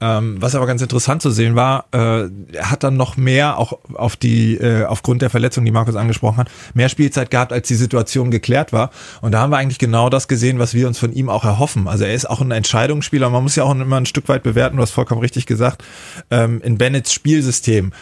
[0.00, 3.78] Ähm, was aber ganz interessant zu sehen war, äh, er hat dann noch mehr, auch
[3.94, 7.76] auf die, äh, aufgrund der Verletzung, die Markus angesprochen hat, mehr Spielzeit gehabt, als die
[7.76, 8.90] Situation geklärt war.
[9.22, 11.86] Und da haben wir eigentlich genau das gesehen, was wir uns von ihm auch erhoffen.
[11.86, 13.30] Also er ist auch ein Entscheidungsspieler.
[13.30, 15.84] Man muss ja auch immer ein Stück weit bewerten, du hast vollkommen richtig gesagt,
[16.30, 17.92] ähm, in Bennetts Spielsystem.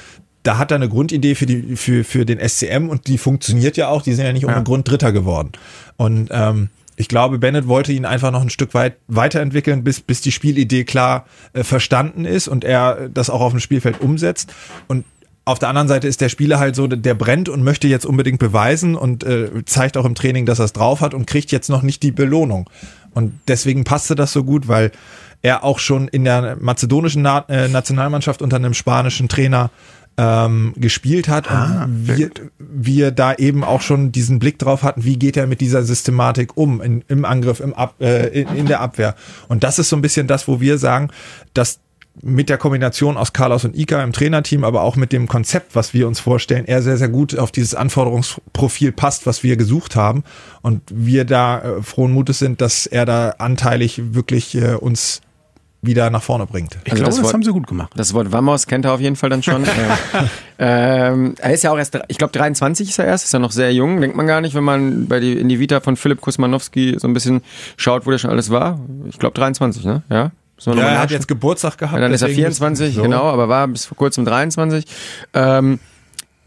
[0.43, 3.89] Da hat er eine Grundidee für, die, für, für den SCM und die funktioniert ja
[3.89, 4.03] auch.
[4.03, 5.53] Die sind ja nicht ohne Grund Dritter geworden.
[5.99, 10.21] Und ähm, ich glaube, Bennett wollte ihn einfach noch ein Stück weit weiterentwickeln, bis, bis
[10.21, 14.53] die Spielidee klar äh, verstanden ist und er das auch auf dem Spielfeld umsetzt.
[14.89, 15.05] Und
[15.45, 18.39] auf der anderen Seite ist der Spieler halt so, der brennt und möchte jetzt unbedingt
[18.39, 21.69] beweisen und äh, zeigt auch im Training, dass er es drauf hat und kriegt jetzt
[21.69, 22.71] noch nicht die Belohnung.
[23.13, 24.93] Und deswegen passte das so gut, weil
[25.43, 29.71] er auch schon in der mazedonischen Na äh, Nationalmannschaft unter einem spanischen Trainer
[30.17, 35.19] ähm, gespielt hat und wir, wir da eben auch schon diesen Blick drauf hatten, wie
[35.19, 38.81] geht er mit dieser Systematik um in, im Angriff, im Ab, äh, in, in der
[38.81, 39.15] Abwehr.
[39.49, 41.09] Und das ist so ein bisschen das, wo wir sagen,
[41.55, 41.81] dass
[42.21, 45.95] mit der Kombination aus Carlos und Ika im Trainerteam, aber auch mit dem Konzept, was
[45.95, 50.25] wir uns vorstellen, er sehr, sehr gut auf dieses Anforderungsprofil passt, was wir gesucht haben.
[50.61, 55.23] Und wir da äh, frohen Mutes sind, dass er da anteilig wirklich äh, uns
[55.83, 56.77] wieder nach vorne bringt.
[56.85, 57.93] Ich Also glaube, das das, Wort- haben sie gut gemacht.
[57.97, 59.65] Das Wort Vamos kennt er auf jeden Fall dann schon.
[60.15, 60.29] ähm,
[60.59, 63.51] ähm, er ist ja auch erst, ich glaube 23 ist er erst, ist ja noch
[63.51, 66.21] sehr jung, denkt man gar nicht, wenn man bei die, in die Vita von Philipp
[66.21, 67.43] Kusmanowski so ein bisschen
[67.77, 68.79] schaut, wo der schon alles war.
[69.09, 70.03] Ich glaube 23, ne?
[70.09, 70.31] Ja.
[70.65, 71.95] Ja, er hat jetzt Geburtstag gehabt.
[71.97, 73.03] Ja, dann ist er deswegen 24, so.
[73.03, 74.85] genau, aber war bis vor kurzem 23.
[75.35, 75.81] Ähm,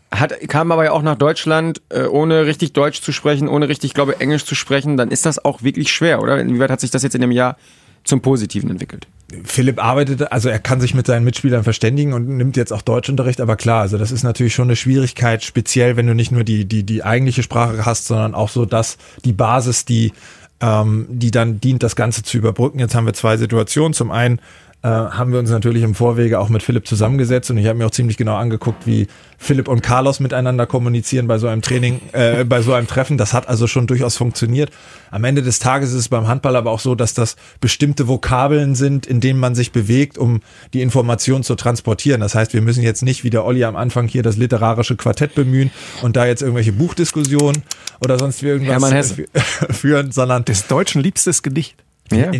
[0.09, 3.93] hat, kam aber ja auch nach Deutschland, äh, ohne richtig Deutsch zu sprechen, ohne richtig,
[3.93, 6.39] glaube ich, Englisch zu sprechen, dann ist das auch wirklich schwer, oder?
[6.39, 7.57] Inwieweit hat sich das jetzt in dem Jahr
[8.05, 9.07] zum Positiven entwickelt?
[9.43, 13.41] Philipp arbeitet, also er kann sich mit seinen Mitspielern verständigen und nimmt jetzt auch Deutschunterricht,
[13.41, 16.65] aber klar, also das ist natürlich schon eine Schwierigkeit, speziell wenn du nicht nur die,
[16.65, 20.13] die, die eigentliche Sprache hast, sondern auch so das, die Basis, die,
[20.61, 22.79] ähm, die dann dient, das Ganze zu überbrücken.
[22.79, 23.93] Jetzt haben wir zwei Situationen.
[23.93, 24.39] Zum einen
[24.85, 27.87] äh, haben wir uns natürlich im Vorwege auch mit Philipp zusammengesetzt und ich habe mir
[27.87, 29.07] auch ziemlich genau angeguckt, wie
[29.39, 33.17] Philipp und Carlos miteinander kommunizieren bei so einem Training, äh, bei so einem Treffen.
[33.17, 34.69] Das hat also schon durchaus funktioniert.
[35.09, 38.75] Am Ende des Tages ist es beim Handball aber auch so, dass das bestimmte Vokabeln
[38.75, 40.41] sind, in denen man sich bewegt, um
[40.75, 42.21] die Information zu transportieren.
[42.21, 45.33] Das heißt, wir müssen jetzt nicht wie der Olli am Anfang hier das literarische Quartett
[45.33, 45.71] bemühen
[46.03, 47.63] und da jetzt irgendwelche Buchdiskussionen
[48.01, 49.15] oder sonst wie irgendwas
[49.71, 51.84] führen, sondern Des Deutschen liebstes Gedicht.
[52.11, 52.31] Ja.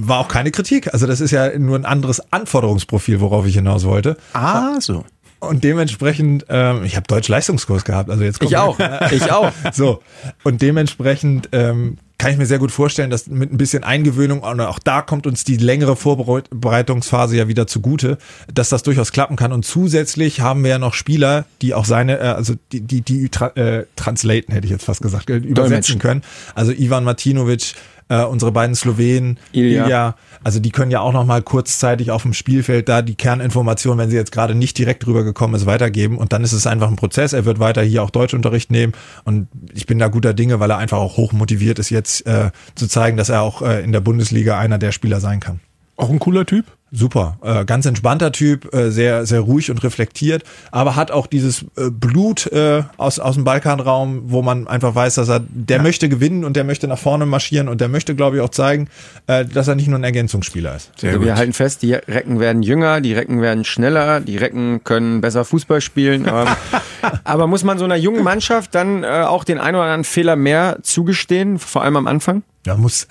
[0.00, 0.92] war auch keine Kritik.
[0.92, 4.16] Also das ist ja nur ein anderes Anforderungsprofil, worauf ich hinaus wollte.
[4.32, 5.04] Ah, so.
[5.40, 8.78] Und dementsprechend, ähm, ich habe Deutsch-Leistungskurs gehabt, also jetzt Ich auch,
[9.10, 9.52] ich auch.
[9.72, 10.00] So,
[10.42, 14.60] und dementsprechend ähm, kann ich mir sehr gut vorstellen, dass mit ein bisschen Eingewöhnung, und
[14.60, 18.18] auch da kommt uns die längere Vorbereitungsphase ja wieder zugute,
[18.52, 19.52] dass das durchaus klappen kann.
[19.52, 23.28] Und zusätzlich haben wir ja noch Spieler, die auch seine, äh, also die, die, die
[23.28, 26.22] tra äh, translaten, hätte ich jetzt fast gesagt, äh, übersetzen können.
[26.54, 27.74] Also Ivan Martinovic,
[28.08, 29.84] äh, unsere beiden Slowenen, Ilja.
[29.84, 33.98] Ilja, also die können ja auch noch mal kurzzeitig auf dem Spielfeld da die Kerninformationen,
[33.98, 36.18] wenn sie jetzt gerade nicht direkt drüber gekommen ist, weitergeben.
[36.18, 37.32] Und dann ist es einfach ein Prozess.
[37.32, 38.92] Er wird weiter hier auch Deutschunterricht nehmen.
[39.24, 42.50] Und ich bin da guter Dinge, weil er einfach auch hoch motiviert ist, jetzt äh,
[42.74, 45.60] zu zeigen, dass er auch äh, in der Bundesliga einer der Spieler sein kann.
[45.96, 46.66] Auch ein cooler Typ.
[46.96, 51.62] Super, äh, ganz entspannter Typ, äh, sehr sehr ruhig und reflektiert, aber hat auch dieses
[51.76, 56.08] äh, Blut äh, aus aus dem Balkanraum, wo man einfach weiß, dass er der möchte
[56.08, 58.88] gewinnen und der möchte nach vorne marschieren und der möchte, glaube ich, auch zeigen,
[59.26, 60.92] äh, dass er nicht nur ein Ergänzungsspieler ist.
[60.96, 61.26] Sehr also gut.
[61.26, 65.44] wir halten fest, die Recken werden jünger, die Recken werden schneller, die Recken können besser
[65.44, 66.28] Fußball spielen.
[66.28, 66.56] Aber
[67.24, 70.36] Aber muss man so einer jungen Mannschaft dann äh, auch den einen oder anderen Fehler
[70.36, 72.42] mehr zugestehen, vor allem am Anfang?
[72.66, 73.06] Ja, muss,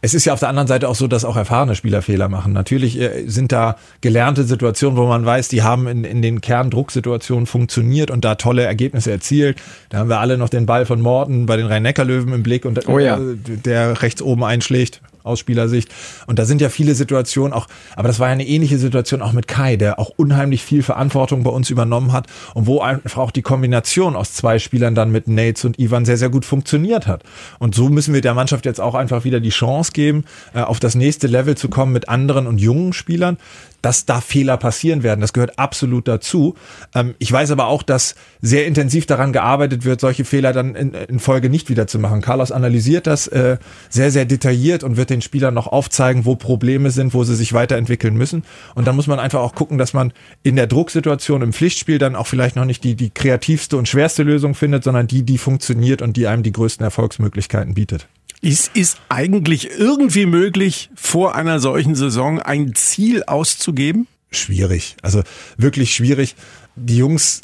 [0.00, 2.54] es ist ja auf der anderen Seite auch so, dass auch erfahrene Spieler Fehler machen.
[2.54, 7.46] Natürlich äh, sind da gelernte Situationen, wo man weiß, die haben in, in den Kerndrucksituationen
[7.46, 9.60] funktioniert und da tolle Ergebnisse erzielt.
[9.90, 12.88] Da haben wir alle noch den Ball von Morten bei den Rhein-Neckar-Löwen im Blick und
[12.88, 13.18] oh ja.
[13.18, 15.88] Äh, der rechts oben einschlägt aus Spielersicht.
[16.26, 17.66] Und da sind ja viele Situationen auch,
[17.96, 21.42] aber das war ja eine ähnliche Situation auch mit Kai, der auch unheimlich viel Verantwortung
[21.42, 25.28] bei uns übernommen hat und wo einfach auch die Kombination aus zwei Spielern dann mit
[25.28, 27.22] Nates und Ivan sehr, sehr gut funktioniert hat.
[27.58, 30.80] Und so müssen wir der Mannschaft jetzt auch einfach wieder die Chance geben, äh, auf
[30.80, 33.36] das nächste Level zu kommen mit anderen und jungen Spielern
[33.82, 35.20] dass da Fehler passieren werden.
[35.20, 36.54] Das gehört absolut dazu.
[36.94, 40.94] Ähm, ich weiß aber auch, dass sehr intensiv daran gearbeitet wird, solche Fehler dann in,
[40.94, 42.20] in Folge nicht wieder zu machen.
[42.20, 43.58] Carlos analysiert das äh,
[43.88, 47.52] sehr, sehr detailliert und wird den Spielern noch aufzeigen, wo Probleme sind, wo sie sich
[47.52, 48.44] weiterentwickeln müssen.
[48.74, 50.12] Und dann muss man einfach auch gucken, dass man
[50.42, 54.22] in der Drucksituation im Pflichtspiel dann auch vielleicht noch nicht die, die kreativste und schwerste
[54.22, 58.08] Lösung findet, sondern die, die funktioniert und die einem die größten Erfolgsmöglichkeiten bietet.
[58.42, 64.06] Ist, ist eigentlich irgendwie möglich, vor einer solchen Saison ein Ziel auszugeben?
[64.30, 64.96] Schwierig.
[65.02, 65.22] Also
[65.58, 66.36] wirklich schwierig.
[66.74, 67.42] Die Jungs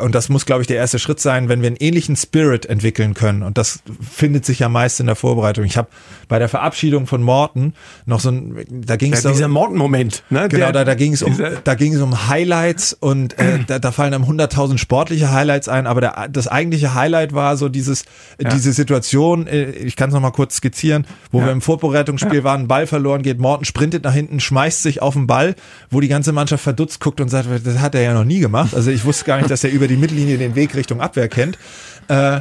[0.00, 3.14] und das muss, glaube ich, der erste Schritt sein, wenn wir einen ähnlichen Spirit entwickeln
[3.14, 3.42] können.
[3.42, 5.64] Und das findet sich ja meist in der Vorbereitung.
[5.64, 5.88] Ich habe
[6.28, 7.74] bei der Verabschiedung von Morten
[8.06, 10.22] noch so ein, da ging es ja, dieser Morten-Moment.
[10.30, 10.48] Ne?
[10.48, 13.78] Genau, der, da, da ging es um, da ging es um Highlights und äh, da,
[13.78, 15.86] da fallen einem 100.000 sportliche Highlights ein.
[15.86, 18.04] Aber der, das eigentliche Highlight war so dieses,
[18.40, 18.48] ja.
[18.48, 19.46] diese Situation.
[19.46, 21.46] Äh, ich kann es noch mal kurz skizzieren, wo ja.
[21.46, 25.26] wir im Vorbereitungsspiel waren, Ball verloren geht, Morten sprintet nach hinten, schmeißt sich auf den
[25.26, 25.54] Ball,
[25.90, 28.74] wo die ganze Mannschaft verdutzt guckt und sagt, das hat er ja noch nie gemacht.
[28.74, 31.58] Also ich wusste gar nicht, dass er über die Mittellinie den Weg Richtung Abwehr kennt.
[32.08, 32.40] Äh,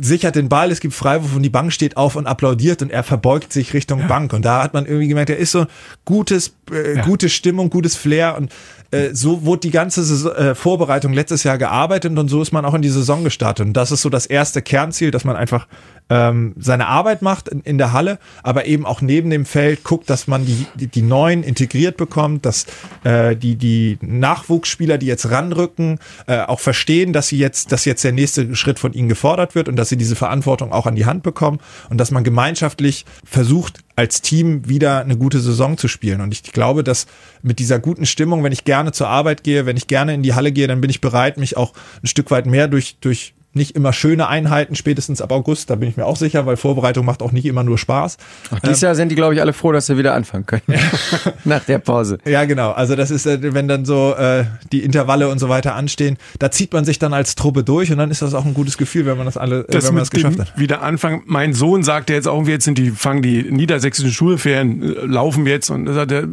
[0.00, 3.04] sichert den Ball, es gibt Freiwurf und die Bank steht auf und applaudiert und er
[3.04, 4.06] verbeugt sich Richtung ja.
[4.06, 4.32] Bank.
[4.32, 5.66] Und da hat man irgendwie gemerkt, er ist so
[6.04, 7.04] gutes, äh, ja.
[7.04, 8.52] gute Stimmung, gutes Flair und
[8.90, 12.64] äh, so wurde die ganze Saison, äh, Vorbereitung letztes Jahr gearbeitet und so ist man
[12.64, 13.66] auch in die Saison gestartet.
[13.66, 15.68] Und das ist so das erste Kernziel, dass man einfach
[16.10, 20.10] ähm, seine Arbeit macht in, in, der Halle, aber eben auch neben dem Feld guckt,
[20.10, 22.66] dass man die, die, die Neuen integriert bekommt, dass
[23.04, 28.04] äh, die, die Nachwuchsspieler, die jetzt ranrücken, äh, auch verstehen, dass sie jetzt, dass jetzt
[28.04, 31.06] der nächste Schritt von ihnen gefordert wird und dass sie diese Verantwortung auch an die
[31.06, 36.20] Hand bekommen und dass man gemeinschaftlich versucht, als Team wieder eine gute Saison zu spielen.
[36.20, 37.06] Und ich glaube, dass
[37.42, 40.34] mit dieser guten Stimmung, wenn ich gerne zur Arbeit gehe, wenn ich gerne in die
[40.34, 43.76] Halle gehe, dann bin ich bereit, mich auch ein Stück weit mehr durch, durch nicht
[43.76, 47.22] immer schöne Einheiten, spätestens ab August, da bin ich mir auch sicher, weil Vorbereitung macht
[47.22, 48.16] auch nicht immer nur Spaß.
[48.50, 50.62] Ach, dieses ähm, Jahr sind die, glaube ich, alle froh, dass sie wieder anfangen können.
[51.44, 52.18] Nach der Pause.
[52.26, 52.72] Ja, genau.
[52.72, 56.50] Also das ist, äh, wenn dann so äh, die Intervalle und so weiter anstehen, da
[56.50, 59.06] zieht man sich dann als Truppe durch und dann ist das auch ein gutes Gefühl,
[59.06, 60.58] wenn man das alle, äh, das wenn man das geschafft hat.
[60.58, 61.22] Wieder anfangen.
[61.26, 65.70] Mein Sohn sagt jetzt auch, jetzt sind die, fangen die niedersächsischen Schulferien, äh, laufen jetzt
[65.70, 66.24] und sagt er,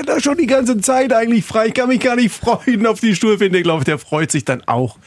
[0.00, 3.00] hier da schon die ganze Zeit eigentlich frei, ich kann mich gar nicht freuen auf
[3.00, 3.54] die Schulferien.
[3.54, 4.98] Ich glaube, der freut sich dann auch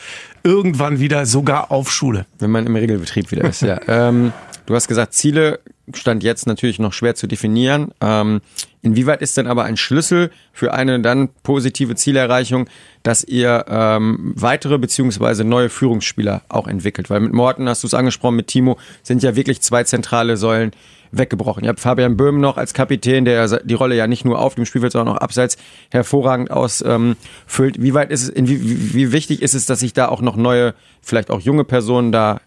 [0.43, 2.25] irgendwann wieder sogar auf Schule.
[2.39, 3.79] Wenn man im Regelbetrieb wieder ist, ja.
[3.87, 4.33] ähm,
[4.65, 5.59] du hast gesagt, Ziele
[5.93, 7.91] stand jetzt natürlich noch schwer zu definieren.
[7.99, 8.41] Ähm,
[8.81, 12.69] inwieweit ist denn aber ein Schlüssel für eine dann positive Zielerreichung,
[13.03, 17.09] dass ihr ähm, weitere beziehungsweise neue Führungsspieler auch entwickelt?
[17.09, 20.71] Weil mit Morten hast du es angesprochen, mit Timo sind ja wirklich zwei zentrale Säulen
[21.13, 21.63] weggebrochen.
[21.63, 24.65] Ihr habt Fabian Böhm noch als Kapitän, der die Rolle ja nicht nur auf dem
[24.65, 25.57] Spielfeld, sondern auch abseits
[25.91, 27.81] hervorragend ausfüllt.
[27.81, 30.73] wie weit ist es, wie, wie wichtig ist es, dass sich da auch noch neue,
[31.01, 32.41] vielleicht auch junge Personen da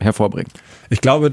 [0.00, 0.50] hervorbringen?
[0.88, 1.32] Ich glaube,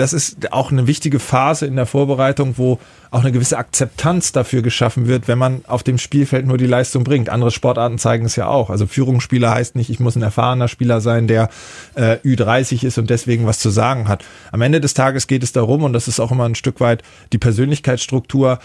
[0.00, 2.78] das ist auch eine wichtige Phase in der Vorbereitung, wo
[3.10, 7.04] auch eine gewisse Akzeptanz dafür geschaffen wird, wenn man auf dem Spielfeld nur die Leistung
[7.04, 7.28] bringt.
[7.28, 8.70] Andere Sportarten zeigen es ja auch.
[8.70, 11.50] Also Führungsspieler heißt nicht, ich muss ein erfahrener Spieler sein, der
[11.94, 14.24] äh, Ü30 ist und deswegen was zu sagen hat.
[14.52, 17.02] Am Ende des Tages geht es darum, und das ist auch immer ein Stück weit
[17.32, 18.58] die Persönlichkeitsstruktur,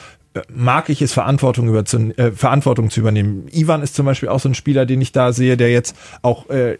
[0.53, 3.47] mag ich es, Verantwortung, über zu, äh, Verantwortung zu übernehmen.
[3.51, 6.49] Ivan ist zum Beispiel auch so ein Spieler, den ich da sehe, der jetzt auch
[6.49, 6.73] äh,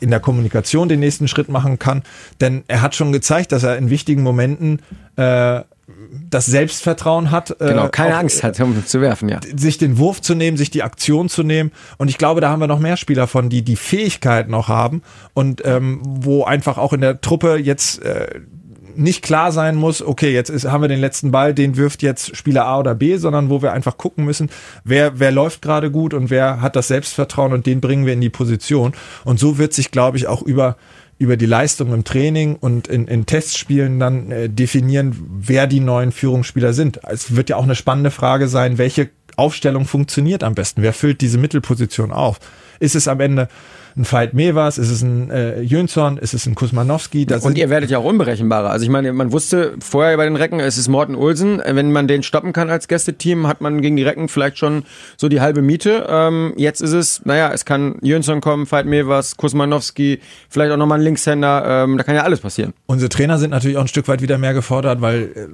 [0.00, 2.02] in der Kommunikation den nächsten Schritt machen kann.
[2.40, 4.80] Denn er hat schon gezeigt, dass er in wichtigen Momenten
[5.16, 5.60] äh,
[6.30, 7.50] das Selbstvertrauen hat.
[7.60, 9.40] Äh, genau, keine auch, Angst hat, um zu werfen, ja.
[9.56, 11.72] Sich den Wurf zu nehmen, sich die Aktion zu nehmen.
[11.98, 15.02] Und ich glaube, da haben wir noch mehr Spieler von, die die Fähigkeit noch haben
[15.34, 18.40] und ähm, wo einfach auch in der Truppe jetzt äh,
[18.96, 22.36] nicht klar sein muss, okay, jetzt ist, haben wir den letzten Ball, den wirft jetzt
[22.36, 24.50] Spieler A oder B, sondern wo wir einfach gucken müssen,
[24.84, 28.20] wer, wer läuft gerade gut und wer hat das Selbstvertrauen und den bringen wir in
[28.20, 28.92] die Position.
[29.24, 30.76] Und so wird sich, glaube ich, auch über
[31.22, 36.10] über die Leistung im Training und in, in Testspielen dann äh, definieren, wer die neuen
[36.10, 36.98] Führungsspieler sind.
[37.08, 40.82] Es wird ja auch eine spannende Frage sein, welche Aufstellung funktioniert am besten?
[40.82, 42.38] Wer füllt diese Mittelposition auf?
[42.80, 43.48] Ist es am Ende
[43.96, 47.26] ein Veit Mevers, ist es ein äh, Jönsson, ist es ein Kusmanowski?
[47.42, 48.70] Und ihr werdet ja auch unberechenbarer.
[48.70, 51.62] Also ich meine, man wusste vorher bei den Recken, es ist Morten Olsen.
[51.64, 54.84] Wenn man den stoppen kann als Gästeteam, hat man gegen die Recken vielleicht schon
[55.16, 56.06] so die halbe Miete.
[56.08, 60.98] Ähm, jetzt ist es, naja, es kann Jönsson kommen, Veit Mevers, Kusmanowski, vielleicht auch nochmal
[60.98, 61.84] ein Linkshänder.
[61.84, 62.72] Ähm, da kann ja alles passieren.
[62.86, 65.48] Unsere Trainer sind natürlich auch ein Stück weit wieder mehr gefordert, weil äh,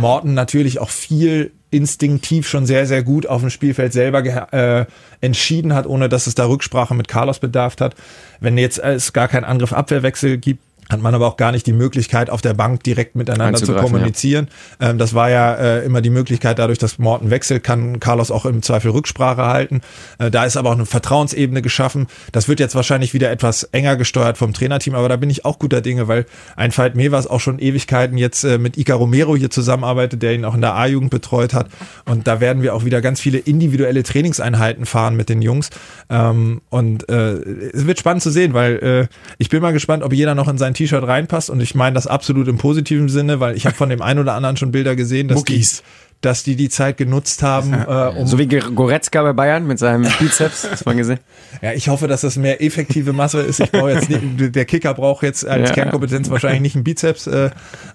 [0.00, 4.86] Morten natürlich auch viel instinktiv schon sehr, sehr gut auf dem Spielfeld selber äh,
[5.20, 7.94] entschieden hat, ohne dass es da Rücksprache mit Carlos bedarf hat.
[8.40, 12.30] Wenn jetzt es gar keinen Angriff-Abwehrwechsel gibt, hat man aber auch gar nicht die Möglichkeit,
[12.30, 14.48] auf der Bank direkt miteinander zu kommunizieren.
[14.80, 18.46] Ähm, das war ja äh, immer die Möglichkeit, dadurch, dass Morten wechselt, kann Carlos auch
[18.46, 19.82] im Zweifel Rücksprache halten.
[20.18, 22.06] Äh, da ist aber auch eine Vertrauensebene geschaffen.
[22.32, 25.58] Das wird jetzt wahrscheinlich wieder etwas enger gesteuert vom Trainerteam, aber da bin ich auch
[25.58, 26.24] guter Dinge, weil
[26.56, 30.44] ein Veit Mevers auch schon Ewigkeiten jetzt äh, mit Ica Romero hier zusammenarbeitet, der ihn
[30.44, 31.68] auch in der A-Jugend betreut hat.
[32.06, 35.70] Und da werden wir auch wieder ganz viele individuelle Trainingseinheiten fahren mit den Jungs.
[36.08, 37.32] Ähm, und äh,
[37.72, 40.56] es wird spannend zu sehen, weil äh, ich bin mal gespannt, ob jeder noch in
[40.56, 41.50] sein T-Shirt reinpasst.
[41.50, 44.34] Und ich meine das absolut im positiven Sinne, weil ich habe von dem einen oder
[44.34, 45.82] anderen schon Bilder gesehen, dass die, Muckis.
[46.20, 50.02] Dass die die Zeit genutzt haben, äh, um So wie Goretzka bei Bayern mit seinem
[50.18, 51.20] Bizeps, hast mal gesehen?
[51.62, 53.60] ja, ich hoffe, dass das mehr effektive Masse ist.
[53.60, 55.74] Ich brauche jetzt nicht, der Kicker braucht jetzt als Ja.
[55.74, 57.50] Kernkompetenz wahrscheinlich nicht einen Bizeps, äh,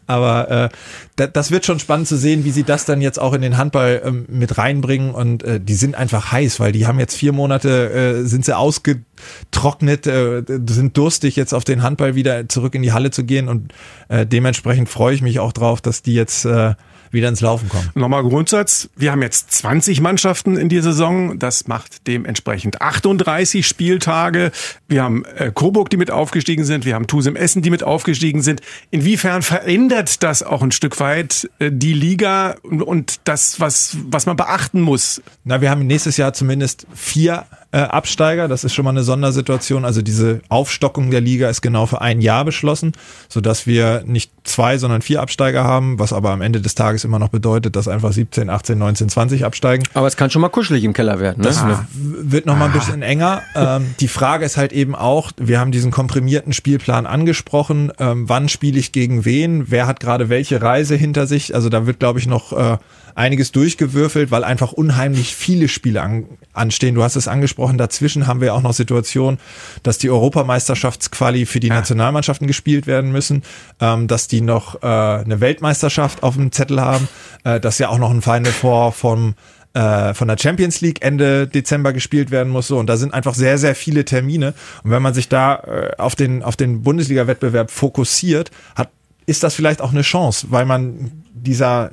[0.08, 0.70] aber äh,
[1.18, 3.58] da, das wird schon spannend zu sehen, wie sie das dann jetzt auch in den
[3.58, 7.34] Handball ähm, mit reinbringen und äh, die sind einfach heiß, weil die haben jetzt vier
[7.34, 12.82] Monate, äh, sind sie ausgetrocknet, äh, sind durstig, jetzt auf den Handball wieder zurück in
[12.84, 13.74] die Halle zu gehen und
[14.10, 16.74] äh, dementsprechend freue ich mich auch drauf, dass die jetzt äh,
[17.14, 17.90] wieder ins Laufen kommen.
[17.94, 18.90] Nochmal Grundsatz.
[18.96, 21.40] Wir haben jetzt 20 Mannschaften in dieser Saison.
[21.40, 24.52] Das macht dementsprechend 38 Spieltage.
[24.88, 26.86] Wir haben äh, Coburg, die mit aufgestiegen sind.
[26.86, 28.62] Wir haben Tusem Essen, die mit aufgestiegen sind.
[28.92, 34.26] Inwiefern verändert das auch ein Stück weit äh, die Liga und, und das, was, was
[34.26, 35.22] man beachten muss?
[35.44, 38.48] Na, wir haben nächstes Jahr zumindest vier äh, Absteiger.
[38.48, 39.84] Das ist schon mal eine Sondersituation.
[39.84, 42.94] Also diese Aufstockung der Liga ist genau für ein Jahr beschlossen,
[43.28, 47.18] sodass wir nicht zwei, sondern vier Absteiger haben, was aber am Ende des Tages immer
[47.18, 49.84] noch bedeutet, dass einfach 17, 18, 19, 20 absteigen.
[49.96, 51.42] Aber es kann schon mal kuschelig im Keller werden.
[51.42, 51.48] Ne?
[51.48, 51.64] Das
[51.94, 53.42] wird noch mal ein bisschen enger.
[53.56, 57.92] Ähm, die Frage ist halt eben auch, wir haben diesen komprimierten Spielplan angesprochen.
[57.98, 59.72] Ähm, wann spiele ich gegen wen?
[59.72, 61.56] Wer hat gerade welche Reise hinter sich?
[61.56, 62.78] Also da wird, glaube ich, noch äh,
[63.16, 66.96] einiges durchgewürfelt, weil einfach unheimlich viele Spiele an, anstehen.
[66.96, 69.40] Du hast es angesprochen, dazwischen haben wir auch noch Situationen,
[69.84, 73.44] dass die Europameisterschaftsquali für die Nationalmannschaften gespielt werden müssen,
[73.80, 77.08] ähm, dass die noch äh, eine Weltmeisterschaft auf dem Zettel haben,
[77.44, 79.36] äh, dass ja auch noch ein Final Four vom
[79.74, 82.68] äh, von der Champions League Ende Dezember gespielt werden muss.
[82.68, 84.54] So, und da sind einfach sehr, sehr viele Termine.
[84.84, 88.90] Und wenn man sich da äh, auf den, auf den Bundesliga-Wettbewerb fokussiert, hat,
[89.26, 91.92] ist das vielleicht auch eine Chance, weil man dieser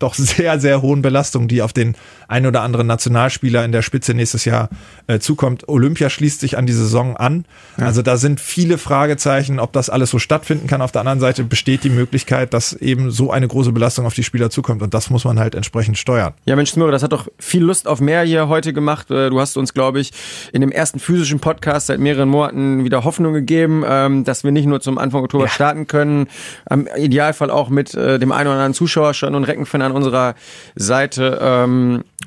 [0.00, 1.96] doch sehr, sehr hohen Belastung, die auf den
[2.30, 4.68] ein oder anderen Nationalspieler in der Spitze nächstes Jahr
[5.06, 5.68] äh, zukommt.
[5.68, 7.44] Olympia schließt sich an die Saison an.
[7.76, 10.82] Also da sind viele Fragezeichen, ob das alles so stattfinden kann.
[10.82, 14.22] Auf der anderen Seite besteht die Möglichkeit, dass eben so eine große Belastung auf die
[14.22, 14.82] Spieler zukommt.
[14.82, 16.34] Und das muss man halt entsprechend steuern.
[16.44, 19.10] Ja, Mensch, Smöre, das hat doch viel Lust auf mehr hier heute gemacht.
[19.10, 20.12] Äh, Du hast uns, glaube ich,
[20.52, 24.66] in dem ersten physischen Podcast seit mehreren Monaten wieder Hoffnung gegeben, ähm, dass wir nicht
[24.66, 26.26] nur zum Anfang Oktober starten können,
[26.66, 30.34] am Idealfall auch mit äh, dem einen oder anderen Zuschauerstand und Reckenfan an unserer
[30.74, 31.38] Seite.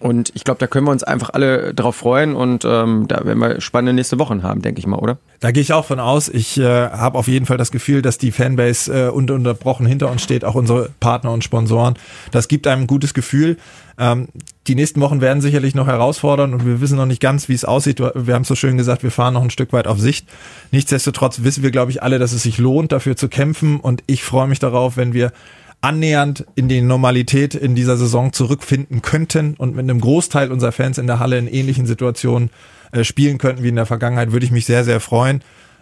[0.04, 3.39] Und ich glaube, da können wir uns einfach alle drauf freuen und ähm, da werden
[3.39, 5.18] wir spannende nächste Wochen haben, denke ich mal, oder?
[5.39, 6.28] Da gehe ich auch von aus.
[6.28, 10.22] Ich äh, habe auf jeden Fall das Gefühl, dass die Fanbase äh, ununterbrochen hinter uns
[10.22, 11.93] steht, auch unsere Partner und Sponsoren.
[12.32, 13.56] Das gibt einem ein gutes Gefühl.
[13.97, 14.28] Ähm,
[14.68, 17.64] die nächsten Wochen werden sicherlich noch herausfordern und wir wissen noch nicht ganz, wie es
[17.64, 18.01] aussieht.
[18.01, 20.28] Wir haben es so schön gesagt, wir fahren noch ein Stück weit auf Sicht.
[20.72, 24.22] Nichtsdestotrotz wissen wir, glaube ich, alle, dass es sich lohnt, dafür zu kämpfen und ich
[24.26, 25.32] freue mich darauf, wenn wir
[25.84, 30.97] annähernd in die Normalität in dieser Saison zurückfinden könnten und mit einem Großteil unserer Fans
[30.97, 32.49] in der Halle in ähnlichen Situationen
[32.93, 35.41] äh, spielen könnten wie in der Vergangenheit, würde ich mich sehr, sehr freuen.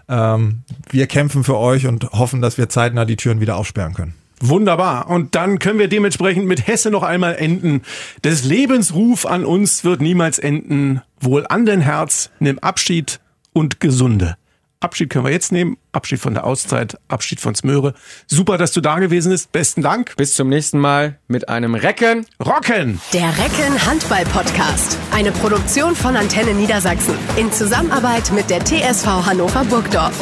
[0.10, 4.16] Ähm, wir kämpfen für euch und hoffen, dass wir zeitnah die Türen wieder aufsperren können.
[4.40, 5.08] Wunderbar.
[5.08, 7.84] Und dann können wir dementsprechend mit Hesse noch einmal enden.
[8.24, 11.02] Des Lebensruf an uns wird niemals enden.
[11.20, 13.20] Wohl an den Herz, nimm Abschied
[13.54, 14.36] und Gesunde.
[14.82, 15.78] Abschied können wir jetzt nehmen.
[15.92, 17.94] Abschied von der Auszeit, Abschied von Smöre.
[18.28, 19.52] Super, dass du da gewesen bist.
[19.52, 20.16] Besten Dank.
[20.18, 22.26] Bis zum nächsten Mal mit einem Recken.
[22.44, 23.00] Rocken!
[23.14, 24.98] Der Recken Handball Podcast.
[25.12, 27.14] Eine Produktion von Antenne Niedersachsen.
[27.38, 30.14] In Zusammenarbeit mit der TSV Hannover Burgdorf.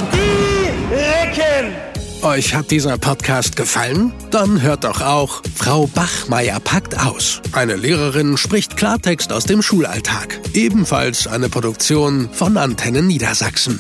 [2.22, 4.12] Euch hat dieser Podcast gefallen?
[4.30, 7.42] Dann hört doch auch Frau Bachmeier packt aus.
[7.54, 10.38] Eine Lehrerin spricht Klartext aus dem Schulalltag.
[10.54, 13.80] Ebenfalls eine Produktion von Antenne Niedersachsen.